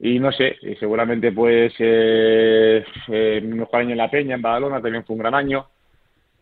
[0.00, 4.82] Y no sé, seguramente pues eh, eh, mi mejor año en La Peña, en Badalona,
[4.82, 5.66] también fue un gran año.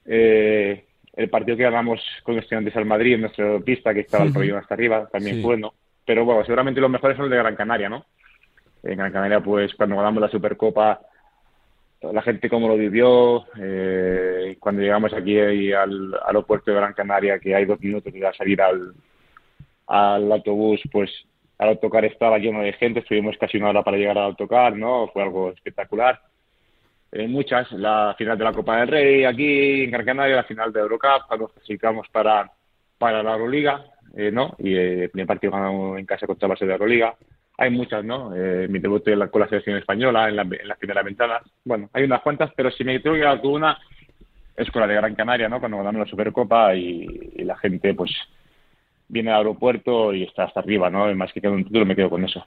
[0.07, 0.85] Eh,
[1.15, 4.59] el partido que ganamos con Estudiantes al Madrid en nuestra pista, que estaba el pabellón
[4.59, 5.43] hasta arriba, también Sí.
[5.43, 5.75] fue bueno.
[6.07, 8.07] Pero bueno, seguramente los mejores son los de Gran Canaria, ¿no?
[8.83, 11.01] En Gran Canaria, pues cuando ganamos la Supercopa,
[12.13, 17.39] la gente cómo lo vivió, eh, cuando llegamos aquí ahí al aeropuerto de Gran Canaria,
[17.39, 18.95] que hay dos minutos de salir al,
[19.87, 21.11] al autobús, pues
[21.59, 25.09] al autocar estaba lleno de gente, estuvimos casi una hora para llegar al autocar, ¿no?
[25.13, 26.21] Fue algo espectacular.
[27.13, 30.73] Eh, muchas, la final de la Copa del Rey aquí en Gran Canaria, la final
[30.73, 32.51] de Eurocup, cuando nos clasificamos para,
[32.99, 33.85] para la Euroliga,
[34.17, 34.57] eh, ¿no?
[34.59, 37.15] Y eh, el primer partido ganamos en casa contra base de Euroliga.
[37.59, 38.35] Hay muchas, ¿no?
[38.35, 41.41] Eh, mi debut en la- con la selección española en la, en la primera ventana.
[41.65, 43.79] Bueno, hay unas cuantas, pero si me tengo que dar con una,
[44.57, 45.61] es con la de Gran Canaria, ¿no?
[45.61, 48.11] Cuando ganamos la Supercopa y, y la gente, pues,
[49.09, 51.15] viene al aeropuerto y está hasta arriba, ¿no?
[51.15, 52.45] Más que con un título me quedo con eso.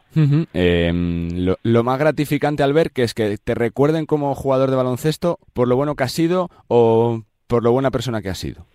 [0.54, 0.92] Eh,
[1.36, 5.38] lo, lo más gratificante al ver que es que te recuerden como jugador de baloncesto
[5.54, 8.66] por lo bueno que has sido o por lo buena persona que has sido.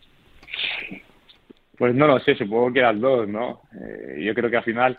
[1.78, 3.62] Pues no lo sé, supongo que las dos, ¿no?
[3.74, 4.98] Eh, yo creo que al final,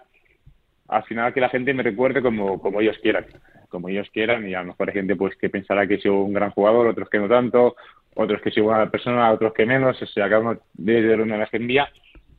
[0.92, 3.26] al final que la gente me recuerde como, como ellos quieran,
[3.70, 6.22] como ellos quieran, y a lo mejor hay gente pues que pensará que he sido
[6.22, 7.76] un gran jugador, otros que no tanto,
[8.16, 11.24] otros que he sido buena persona, otros que menos, o sea, cada uno debe de
[11.24, 11.90] una que envía,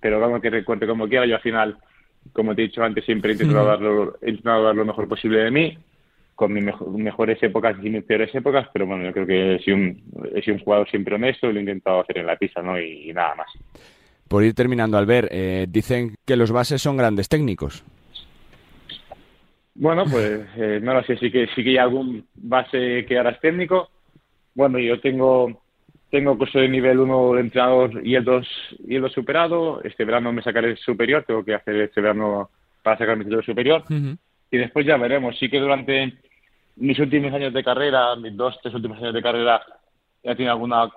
[0.00, 1.78] pero vamos que recuerde como quiera, yo al final,
[2.32, 5.08] como te he dicho antes, siempre he intentado, dar, lo, he intentado dar lo mejor
[5.08, 5.78] posible de mí,
[6.34, 9.58] con mis mejo- mejores épocas y mis peores épocas, pero bueno, yo creo que he
[9.60, 10.02] sido un,
[10.34, 12.78] he sido un jugador siempre honesto y lo he intentado hacer en la pista, ¿no?
[12.78, 13.46] Y, y nada más.
[14.28, 17.84] Por ir terminando, Albert, eh, dicen que los bases son grandes técnicos.
[19.82, 23.30] Bueno, pues eh, no lo sé, sí que sí que hay algún base que ahora
[23.30, 23.90] es técnico.
[24.54, 25.60] Bueno, yo tengo
[26.08, 28.46] tengo curso de nivel 1 de entrenador y el 2
[28.86, 29.82] y el 2 superado.
[29.82, 32.48] Este verano me sacaré el superior, tengo que hacer este verano
[32.80, 33.82] para sacar mi título superior.
[34.52, 35.36] Y después ya veremos.
[35.36, 36.12] Sí que durante
[36.76, 39.62] mis últimos años de carrera, mis dos, tres últimos años de carrera,
[40.22, 40.88] ya tiene alguna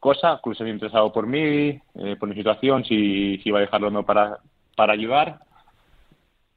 [0.00, 3.62] cosa, incluso me he interesado por mí, eh, por mi situación, si, si iba a
[3.62, 4.38] dejarlo o no para,
[4.74, 5.40] para ayudar.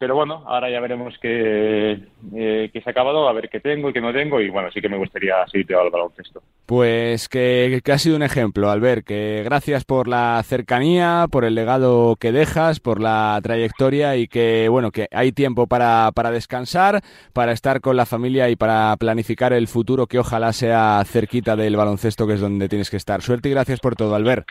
[0.01, 1.91] Pero bueno, ahora ya veremos qué,
[2.33, 4.41] eh, qué se ha acabado, a ver qué tengo y qué no tengo.
[4.41, 6.41] Y bueno, sí que me gustaría seguir al baloncesto.
[6.65, 11.53] Pues que, que ha sido un ejemplo, Albert, que gracias por la cercanía, por el
[11.53, 17.01] legado que dejas, por la trayectoria y que, bueno, que hay tiempo para, para descansar,
[17.31, 21.75] para estar con la familia y para planificar el futuro que ojalá sea cerquita del
[21.75, 23.21] baloncesto, que es donde tienes que estar.
[23.21, 24.47] Suerte y gracias por todo, Albert.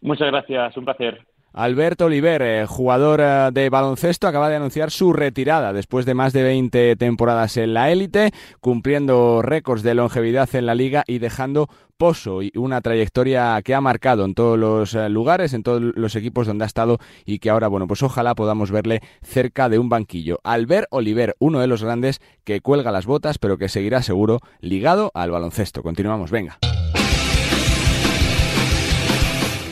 [0.00, 1.24] Muchas gracias, un placer.
[1.54, 6.32] Alberto Oliver, eh, jugador eh, de baloncesto, acaba de anunciar su retirada después de más
[6.32, 11.68] de 20 temporadas en la élite, cumpliendo récords de longevidad en la liga y dejando
[11.98, 16.16] pozo y una trayectoria que ha marcado en todos los eh, lugares, en todos los
[16.16, 19.88] equipos donde ha estado y que ahora, bueno, pues ojalá podamos verle cerca de un
[19.88, 20.40] banquillo.
[20.44, 25.10] Albert Oliver, uno de los grandes que cuelga las botas, pero que seguirá seguro ligado
[25.14, 25.82] al baloncesto.
[25.82, 26.58] Continuamos, venga.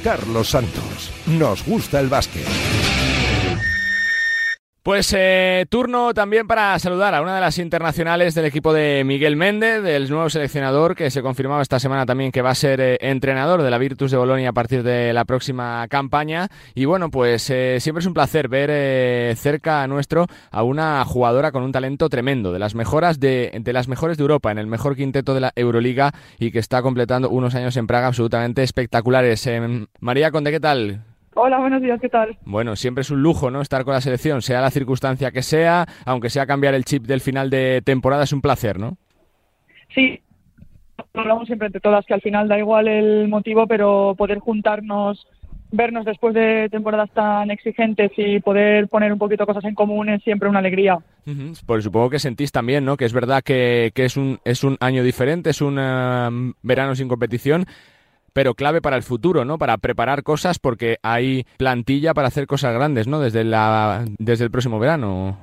[0.03, 1.11] Carlos Santos.
[1.27, 2.70] Nos gusta el básquet.
[4.83, 9.37] Pues eh, turno también para saludar a una de las internacionales del equipo de Miguel
[9.37, 12.97] Méndez, del nuevo seleccionador que se confirmaba esta semana también que va a ser eh,
[13.03, 16.49] entrenador de la Virtus de Bolonia a partir de la próxima campaña.
[16.75, 21.53] Y bueno, pues eh, siempre es un placer ver eh, cerca nuestro a una jugadora
[21.53, 24.67] con un talento tremendo, de las mejoras de, de las mejores de Europa, en el
[24.67, 29.47] mejor quinteto de la Euroliga y que está completando unos años en Praga absolutamente espectaculares.
[29.47, 31.10] Eh, María Conde, ¿qué tal?
[31.35, 32.37] Hola, buenos días, ¿qué tal?
[32.45, 33.61] Bueno, siempre es un lujo, ¿no?
[33.61, 37.21] Estar con la selección, sea la circunstancia que sea, aunque sea cambiar el chip del
[37.21, 38.97] final de temporada, es un placer, ¿no?
[39.95, 40.21] Sí,
[41.15, 45.25] hablamos siempre entre todas que al final da igual el motivo, pero poder juntarnos,
[45.71, 50.23] vernos después de temporadas tan exigentes y poder poner un poquito cosas en común es
[50.25, 50.99] siempre una alegría.
[51.27, 51.53] Ujú.
[51.65, 52.97] Pues supongo que sentís también, ¿no?
[52.97, 56.97] Que es verdad que, que es, un, es un año diferente, es un eh, verano
[56.97, 57.67] sin competición,
[58.33, 59.59] pero clave para el futuro, ¿no?
[59.59, 63.21] Para preparar cosas porque hay plantilla para hacer cosas grandes, ¿no?
[63.21, 65.37] Desde, la, desde el próximo verano.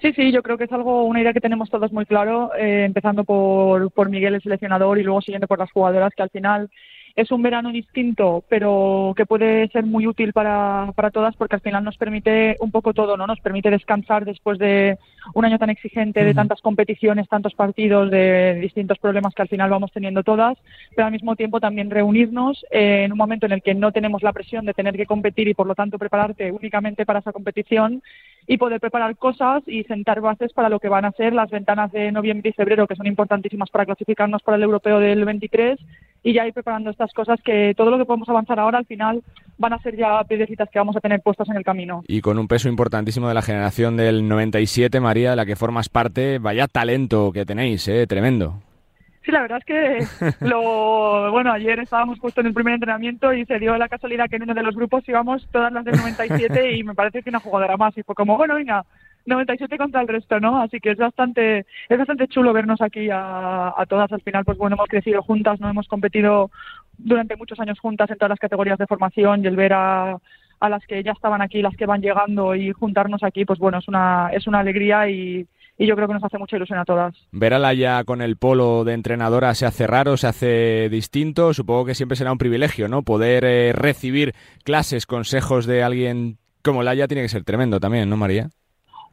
[0.00, 2.84] Sí, sí, yo creo que es algo, una idea que tenemos todos muy claro, eh,
[2.84, 6.70] empezando por, por Miguel, el seleccionador, y luego siguiendo por las jugadoras, que al final
[7.16, 11.62] es un verano distinto, pero que puede ser muy útil para, para todas porque al
[11.62, 13.26] final nos permite un poco todo, ¿no?
[13.26, 14.98] Nos permite descansar después de
[15.32, 19.70] un año tan exigente, de tantas competiciones, tantos partidos, de distintos problemas que al final
[19.70, 20.58] vamos teniendo todas,
[20.94, 24.22] pero al mismo tiempo también reunirnos eh, en un momento en el que no tenemos
[24.22, 28.02] la presión de tener que competir y por lo tanto prepararte únicamente para esa competición
[28.46, 31.90] y poder preparar cosas y sentar bases para lo que van a ser las ventanas
[31.92, 35.80] de noviembre y febrero, que son importantísimas para clasificarnos para el europeo del 23
[36.26, 39.22] y ya ir preparando estas cosas que todo lo que podemos avanzar ahora al final
[39.58, 42.02] van a ser ya piedrecitas que vamos a tener puestas en el camino.
[42.08, 45.88] Y con un peso importantísimo de la generación del 97, María, de la que formas
[45.88, 48.08] parte, vaya talento que tenéis, ¿eh?
[48.08, 48.60] Tremendo.
[49.24, 53.44] Sí, la verdad es que lo bueno, ayer estábamos justo en el primer entrenamiento y
[53.44, 56.76] se dio la casualidad que en uno de los grupos íbamos todas las del 97
[56.76, 58.84] y me parece que una jugadora más y fue como, bueno, venga,
[59.26, 60.60] 97 contra el resto, ¿no?
[60.60, 64.58] Así que es bastante es bastante chulo vernos aquí a, a todas al final, pues
[64.58, 66.50] bueno, hemos crecido juntas, no hemos competido
[66.98, 70.18] durante muchos años juntas en todas las categorías de formación y el ver a
[70.60, 73.78] a las que ya estaban aquí, las que van llegando y juntarnos aquí, pues bueno,
[73.78, 75.46] es una, es una alegría y,
[75.78, 77.14] y yo creo que nos hace mucha ilusión a todas.
[77.32, 81.52] Ver a Laia con el polo de entrenadora se hace raro, se hace distinto.
[81.52, 83.02] Supongo que siempre será un privilegio, ¿no?
[83.02, 88.16] Poder eh, recibir clases, consejos de alguien como Laia tiene que ser tremendo también, ¿no,
[88.16, 88.48] María?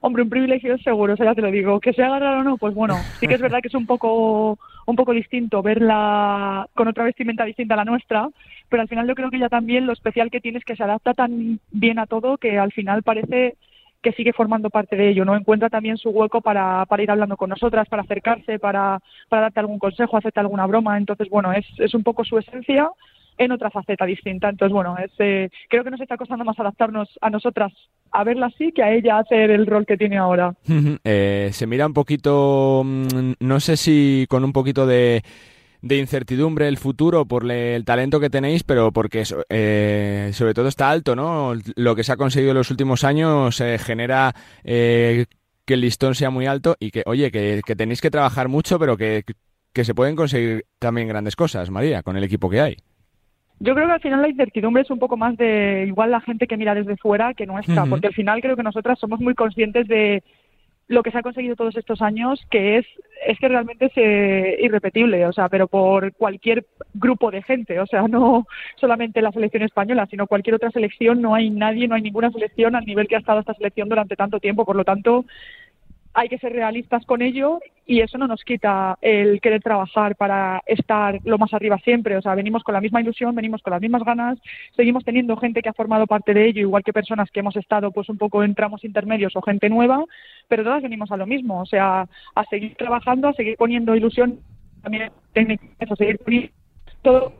[0.05, 1.79] Hombre, un privilegio seguro, o sea, ya te lo digo.
[1.79, 4.59] Que sea raro o no, pues bueno, sí que es verdad que es un poco,
[4.85, 8.27] un poco distinto verla con otra vestimenta distinta a la nuestra,
[8.67, 10.83] pero al final yo creo que ella también lo especial que tiene es que se
[10.83, 13.55] adapta tan bien a todo que al final parece
[14.01, 15.37] que sigue formando parte de ello, ¿no?
[15.37, 18.99] Encuentra también su hueco para, para ir hablando con nosotras, para acercarse, para,
[19.29, 20.97] para darte algún consejo, hacerte alguna broma.
[20.97, 22.89] Entonces, bueno, es, es un poco su esencia
[23.37, 24.49] en otra faceta distinta.
[24.49, 27.71] Entonces, bueno, es, eh, creo que nos está costando más adaptarnos a nosotras
[28.11, 30.53] a verla así que a ella hacer el rol que tiene ahora.
[31.03, 35.23] eh, se mira un poquito, mm, no sé si con un poquito de
[35.83, 40.89] de incertidumbre el futuro por el talento que tenéis, pero porque eh, sobre todo está
[40.89, 41.53] alto, ¿no?
[41.75, 45.25] Lo que se ha conseguido en los últimos años eh, genera eh,
[45.65, 48.79] que el listón sea muy alto y que, oye, que, que tenéis que trabajar mucho,
[48.79, 49.25] pero que,
[49.73, 52.77] que se pueden conseguir también grandes cosas, María, con el equipo que hay.
[53.63, 56.47] Yo creo que al final la incertidumbre es un poco más de igual la gente
[56.47, 57.91] que mira desde fuera que nuestra, Ujú.
[57.91, 60.21] porque al final creo que nosotras somos muy conscientes de
[60.89, 62.85] lo que se ha conseguido todos estos años, que es,
[63.25, 67.85] es que realmente es eh, irrepetible, o sea, pero por cualquier grupo de gente, o
[67.85, 68.45] sea, no
[68.75, 72.75] solamente la selección española, sino cualquier otra selección, no hay nadie, no hay ninguna selección
[72.75, 75.23] al nivel que ha estado esta selección durante tanto tiempo, por lo tanto,
[76.13, 80.61] hay que ser realistas con ello y eso no nos quita el querer trabajar para
[80.65, 82.15] estar lo más arriba siempre.
[82.15, 84.39] O sea, venimos con la misma ilusión, venimos con las mismas ganas,
[84.75, 87.91] seguimos teniendo gente que ha formado parte de ello, igual que personas que hemos estado
[87.91, 90.03] pues un poco en tramos intermedios o gente nueva,
[90.47, 94.39] pero todas venimos a lo mismo, o sea, a seguir trabajando, a seguir poniendo ilusión
[94.81, 96.51] también técnicas, a seguir poniendo
[97.01, 97.33] todo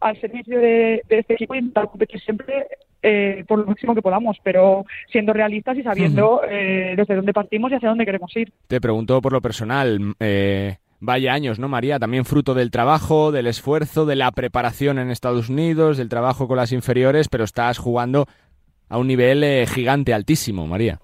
[0.00, 2.66] al servicio de, de este equipo y intentar competir siempre
[3.02, 7.70] eh, por lo máximo que podamos, pero siendo realistas y sabiendo eh, desde dónde partimos
[7.70, 8.52] y hacia dónde queremos ir.
[8.68, 11.98] Te pregunto por lo personal, eh, vaya años, ¿no, María?
[11.98, 16.56] También fruto del trabajo, del esfuerzo, de la preparación en Estados Unidos, del trabajo con
[16.56, 18.26] las inferiores, pero estás jugando
[18.88, 20.98] a un nivel eh, gigante, altísimo, María.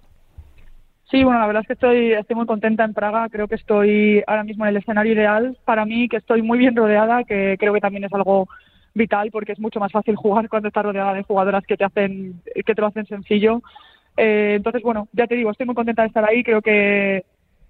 [1.11, 3.29] Sí, bueno, la verdad es que estoy, estoy muy contenta en Praga.
[3.31, 6.77] Creo que estoy ahora mismo en el escenario ideal para mí, que estoy muy bien
[6.77, 8.47] rodeada, que creo que también es algo
[8.99, 12.43] vital porque es mucho más fácil jugar cuando estás rodeada de jugadoras que te hacen,
[12.45, 13.63] que te lo hacen sencillo.
[14.19, 16.43] Eh, entonces, bueno, ya te digo, estoy muy contenta de estar ahí.
[16.43, 17.25] Creo que,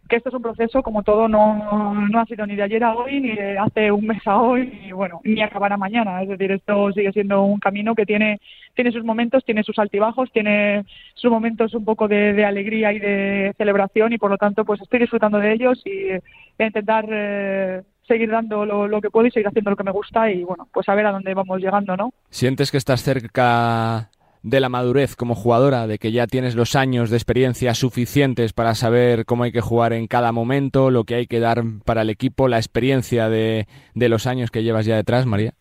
[0.09, 2.95] que esto es un proceso, como todo, no, no ha sido ni de ayer a
[2.95, 6.23] hoy, ni de hace un mes a hoy, ni, bueno, ni acabará mañana.
[6.23, 8.41] Es decir, esto sigue siendo un camino que tiene,
[8.75, 12.99] tiene sus momentos, tiene sus altibajos, tiene sus momentos un poco de, de alegría y
[12.99, 16.21] de celebración y por lo tanto, pues estoy disfrutando de ellos y voy
[16.61, 19.93] a intentar eh, seguir dando lo, lo que puedo y seguir haciendo lo que me
[19.93, 22.13] gusta y bueno, pues a ver a dónde vamos llegando, ¿no?
[22.31, 24.11] ¿Sientes que estás cerca
[24.43, 28.75] de la madurez como jugadora, de que ya tienes los años de experiencia suficientes para
[28.75, 32.11] saber cómo hay que jugar en cada momento, lo que hay que dar para el
[32.11, 35.53] equipo, la experiencia de, de los años que llevas ya detrás, María?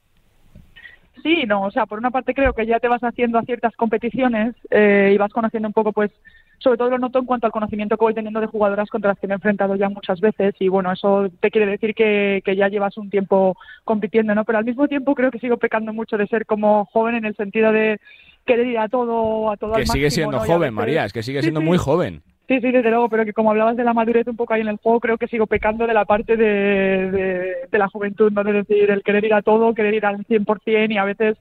[1.23, 3.75] Sí, no, o sea, por una parte creo que ya te vas haciendo a ciertas
[3.75, 6.11] competiciones eh, y vas conociendo un poco, pues,
[6.59, 9.19] sobre todo lo noto en cuanto al conocimiento que voy teniendo de jugadoras contra las
[9.19, 12.55] que me he enfrentado ya muchas veces y bueno, eso te quiere decir que, que
[12.55, 14.43] ya llevas un tiempo compitiendo, ¿no?
[14.43, 17.35] Pero al mismo tiempo creo que sigo pecando mucho de ser como joven en el
[17.35, 17.99] sentido de
[18.45, 21.13] querer ir a todo, a todo Que al sigue máximo, siendo joven, veces- María, es
[21.13, 21.65] que sigue siendo sí.
[21.65, 22.21] muy joven.
[22.47, 24.69] Sí, sí, desde luego, pero que como hablabas de la madurez un poco ahí en
[24.69, 28.41] el juego, creo que sigo pecando de la parte de, de, de la juventud, ¿no?
[28.45, 31.37] De decir, el querer ir a todo, querer ir al 100% y a veces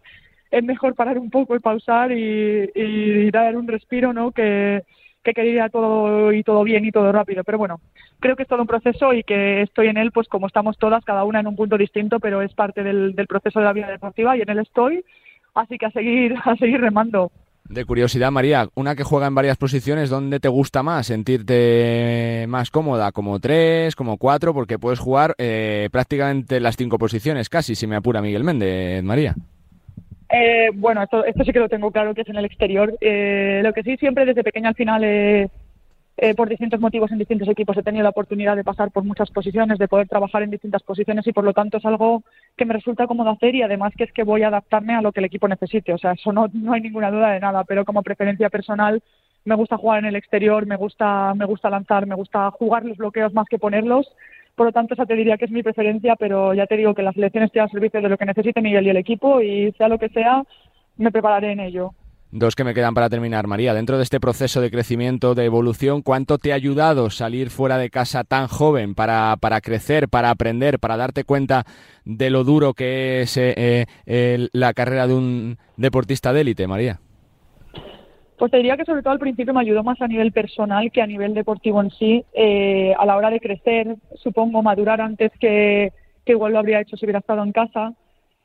[0.50, 4.32] es mejor parar un poco y pausar y, y dar un respiro, ¿no?
[4.32, 4.82] Que,
[5.26, 7.44] que querer ir a todo y todo bien y todo rápido.
[7.44, 7.80] Pero bueno,
[8.20, 11.04] creo que es todo un proceso y que estoy en él, pues como estamos todas,
[11.04, 13.88] cada una en un punto distinto, pero es parte del, del proceso de la vida
[13.88, 15.04] deportiva y en él estoy.
[15.54, 17.30] Así que a seguir, a seguir remando.
[17.68, 21.08] De curiosidad, María, una que juega en varias posiciones, ¿dónde te gusta más?
[21.08, 23.10] ¿Sentirte más cómoda?
[23.10, 24.54] ¿Como tres, como cuatro?
[24.54, 29.34] Porque puedes jugar eh, prácticamente las cinco posiciones, casi, si me apura Miguel Méndez, María.
[30.28, 32.96] Eh, bueno, esto, esto sí que lo tengo claro que es en el exterior.
[33.00, 35.48] Eh, lo que sí, siempre desde pequeña al final, eh,
[36.34, 39.78] por distintos motivos en distintos equipos, he tenido la oportunidad de pasar por muchas posiciones,
[39.78, 42.22] de poder trabajar en distintas posiciones y por lo tanto es algo
[42.56, 45.12] que me resulta cómodo hacer y además que es que voy a adaptarme a lo
[45.12, 45.92] que el equipo necesite.
[45.92, 49.02] O sea, eso no, no hay ninguna duda de nada, pero como preferencia personal
[49.44, 52.96] me gusta jugar en el exterior, me gusta, me gusta lanzar, me gusta jugar los
[52.96, 54.10] bloqueos más que ponerlos
[54.56, 57.02] Por lo tanto, esa te diría que es mi preferencia, pero ya te digo que
[57.02, 59.88] la selección esté al servicio de lo que necesite Miguel y el equipo y sea
[59.88, 60.42] lo que sea,
[60.96, 61.92] me prepararé en ello.
[62.32, 63.72] Dos que me quedan para terminar, María.
[63.72, 67.90] Dentro de este proceso de crecimiento, de evolución, ¿cuánto te ha ayudado salir fuera de
[67.90, 71.64] casa tan joven para, para crecer, para aprender, para darte cuenta
[72.04, 76.98] de lo duro que es eh, eh, la carrera de un deportista de élite, María?
[78.38, 81.00] Pues te diría que sobre todo al principio me ayudó más a nivel personal que
[81.00, 85.92] a nivel deportivo en sí, eh, a la hora de crecer, supongo madurar antes que,
[86.24, 87.94] que igual lo habría hecho si hubiera estado en casa.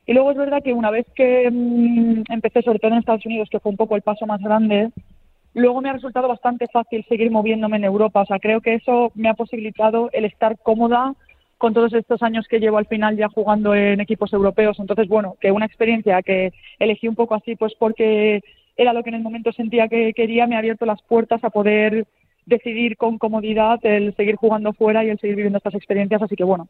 [0.06, 3.48] Y luego es verdad que una vez que mm, empecé, sobre todo en Estados Unidos,
[3.50, 4.90] que fue un poco el paso más grande,
[5.54, 8.22] luego me ha resultado bastante fácil seguir moviéndome en Europa.
[8.22, 11.14] O sea, creo que eso me ha posibilitado el estar cómoda
[11.58, 14.80] con todos estos años que llevo al final ya jugando en equipos europeos.
[14.80, 18.42] Entonces, bueno, que una experiencia que elegí un poco así, pues porque
[18.76, 21.50] era lo que en el momento sentía que quería, me ha abierto las puertas a
[21.50, 22.06] poder
[22.46, 26.22] decidir con comodidad el seguir jugando fuera y el seguir viviendo estas experiencias.
[26.22, 26.68] Así que bueno,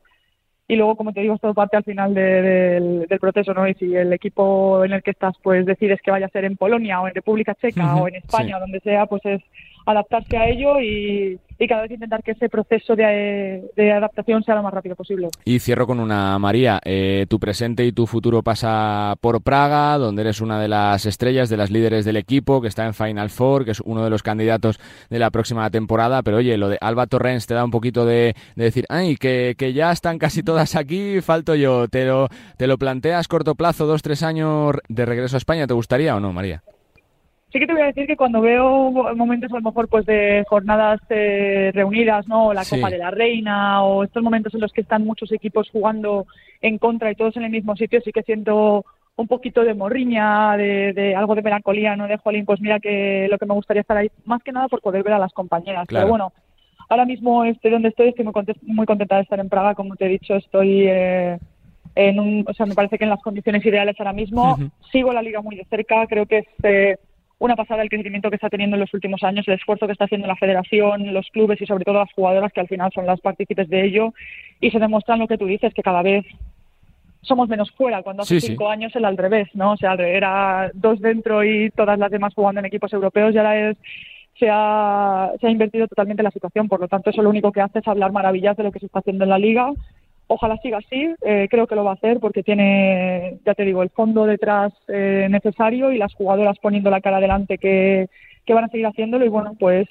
[0.69, 3.67] y luego, como te digo, es todo parte al final del, proceso, ¿no?
[3.69, 6.57] Y si el equipo en el que estás, pues decides que vaya a ser en
[6.57, 9.43] Polonia o en República Checa o en España o donde sea, pues es
[9.87, 14.75] adaptarse a ello y, cada vez intentar que ese proceso de, adaptación sea lo más
[14.75, 15.29] rápido posible.
[15.45, 16.81] Y cierro con una María.
[16.85, 21.49] Eh, tu presente y tu futuro pasa por Praga, donde eres una de las estrellas,
[21.49, 24.25] de las líderes del equipo, que está en Final Four, que es uno de los
[24.25, 26.23] candidatos de la próxima temporada.
[26.23, 29.73] Pero oye, lo de Alba Torrens te da un poquito de, decir, ay, que, que,
[29.73, 31.87] ya están casi todas aquí, falto yo.
[31.87, 35.69] ¿Te lo, ¿Te lo planteas corto plazo, dos, tres años de regreso a España?
[35.69, 36.65] ¿Te gustaría o no, María?
[37.53, 40.45] Sí que te voy a decir que cuando veo momentos a lo mejor pues de
[40.49, 42.53] jornadas eh, reunidas, ¿no?
[42.55, 46.27] La Copa de la Reina o estos momentos en los que están muchos equipos jugando
[46.63, 48.87] en contra y todos en el mismo sitio, sí que siento
[49.17, 52.09] un poquito de morriña, de, algo de melancolía, ¿no?
[52.09, 54.81] De Jolín, pues mira que lo que me gustaría estar ahí, más que nada por
[54.81, 55.87] poder ver a las compañeras.
[55.87, 56.33] Pero bueno,
[56.89, 58.25] ahora mismo estoy donde estoy, estoy
[58.63, 60.87] muy, contenta de estar en Praga, como te he dicho, estoy...
[60.89, 61.39] Eh,
[61.95, 64.57] en un, o sea, me parece que en las condiciones ideales ahora mismo.
[64.91, 66.97] Sigo la liga muy de cerca, creo que es eh,
[67.43, 70.05] una pasada el crecimiento que está teniendo en los últimos años, el esfuerzo que está
[70.05, 73.21] haciendo la federación, los clubes y sobre todo las jugadoras que al final son las
[73.21, 74.15] partícipes de ello
[74.61, 76.25] y se demuestran lo que tú dices, que cada vez
[77.21, 79.73] somos menos fuera, cuando hace cinco años era al revés, ¿no?
[79.73, 83.71] O sea, era dos dentro y todas las demás jugando en equipos europeos y ahora
[83.71, 83.77] es
[84.39, 86.69] se ha, se ha invertido totalmente la situación.
[86.69, 88.87] Por lo tanto, eso lo único que hace es hablar maravillas de lo que se
[88.87, 89.73] está haciendo en la liga
[90.35, 93.83] Ojalá siga así, eh, creo que lo va a hacer porque tiene, ya te digo,
[93.83, 98.09] el fondo detrás eh, necesario y las jugadoras poniendo la cara adelante que,
[98.47, 99.87] que van a seguir haciéndolo y bueno, pues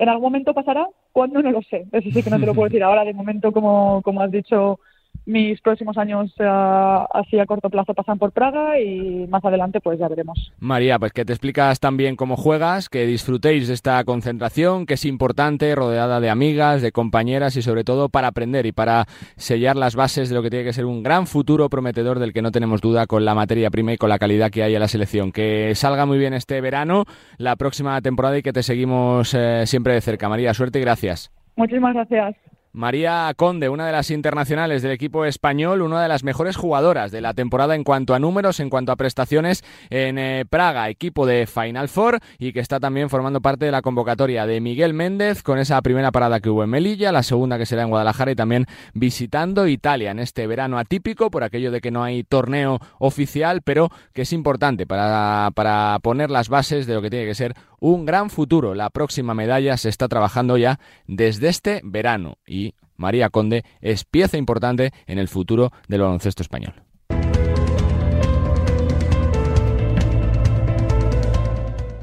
[0.00, 1.40] en algún momento pasará, ¿cuándo?
[1.42, 4.02] No lo sé, eso sí que no te lo puedo decir ahora, de momento como,
[4.02, 4.80] como has dicho,
[5.28, 9.98] mis próximos años uh, así a corto plazo pasan por Praga y más adelante pues
[9.98, 10.52] ya veremos.
[10.58, 15.04] María, pues que te explicas también cómo juegas, que disfrutéis de esta concentración, que es
[15.04, 19.04] importante, rodeada de amigas, de compañeras y sobre todo para aprender y para
[19.36, 22.40] sellar las bases de lo que tiene que ser un gran futuro prometedor del que
[22.40, 24.88] no tenemos duda con la materia prima y con la calidad que hay en la
[24.88, 25.30] selección.
[25.30, 27.04] Que salga muy bien este verano,
[27.36, 30.30] la próxima temporada y que te seguimos eh, siempre de cerca.
[30.30, 31.30] María, suerte y gracias.
[31.54, 32.47] Muchísimas gracias.
[32.72, 37.20] María Conde, una de las internacionales del equipo español, una de las mejores jugadoras de
[37.20, 41.46] la temporada en cuanto a números, en cuanto a prestaciones en eh, Praga, equipo de
[41.46, 45.58] Final Four y que está también formando parte de la convocatoria de Miguel Méndez con
[45.58, 48.66] esa primera parada que hubo en Melilla, la segunda que será en Guadalajara y también
[48.94, 53.90] visitando Italia en este verano atípico por aquello de que no hay torneo oficial, pero
[54.12, 58.06] que es importante para, para poner las bases de lo que tiene que ser un
[58.06, 58.74] gran futuro.
[58.74, 64.36] La próxima medalla se está trabajando ya desde este verano y María Conde es pieza
[64.36, 66.87] importante en el futuro del baloncesto español.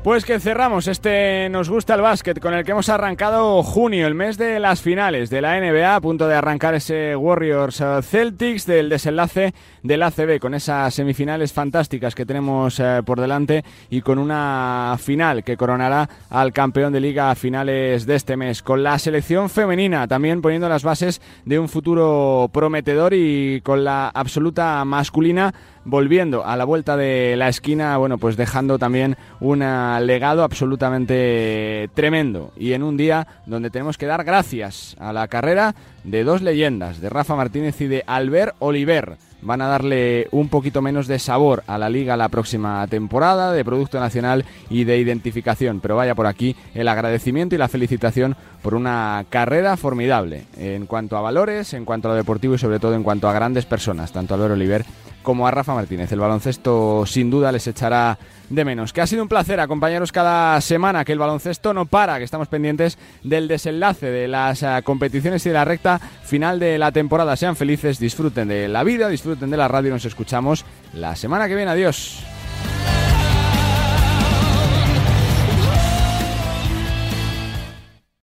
[0.05, 4.13] Pues que cerramos este Nos gusta el básquet con el que hemos arrancado junio, el
[4.13, 8.67] mes de las finales de la NBA, a punto de arrancar ese Warriors eh, Celtics
[8.67, 14.19] del desenlace del ACB con esas semifinales fantásticas que tenemos eh, por delante y con
[14.19, 18.99] una final que coronará al campeón de liga a finales de este mes, con la
[18.99, 25.51] selección femenina también poniendo las bases de un futuro prometedor y con la absoluta masculina
[25.85, 32.51] volviendo a la vuelta de la esquina, bueno, pues dejando también un legado absolutamente tremendo.
[32.57, 36.99] Y en un día donde tenemos que dar gracias a la carrera de dos leyendas,
[36.99, 39.17] de Rafa Martínez y de Albert Oliver.
[39.45, 43.63] Van a darle un poquito menos de sabor a la liga la próxima temporada, de
[43.63, 45.81] producto nacional y de identificación.
[45.81, 51.15] Pero vaya por aquí el agradecimiento y la felicitación por una carrera formidable en cuanto
[51.15, 54.11] a valores, en cuanto a lo deportivo y sobre todo en cuanto a grandes personas,
[54.11, 54.85] tanto Albert Oliver
[55.21, 56.11] como a Rafa Martínez.
[56.11, 58.17] El baloncesto sin duda les echará
[58.49, 58.93] de menos.
[58.93, 62.47] Que ha sido un placer acompañaros cada semana, que el baloncesto no para, que estamos
[62.47, 67.35] pendientes del desenlace de las eh, competiciones y de la recta final de la temporada.
[67.35, 71.47] Sean felices, disfruten de la vida, disfruten de la radio y nos escuchamos la semana
[71.47, 71.71] que viene.
[71.71, 72.34] Adiós.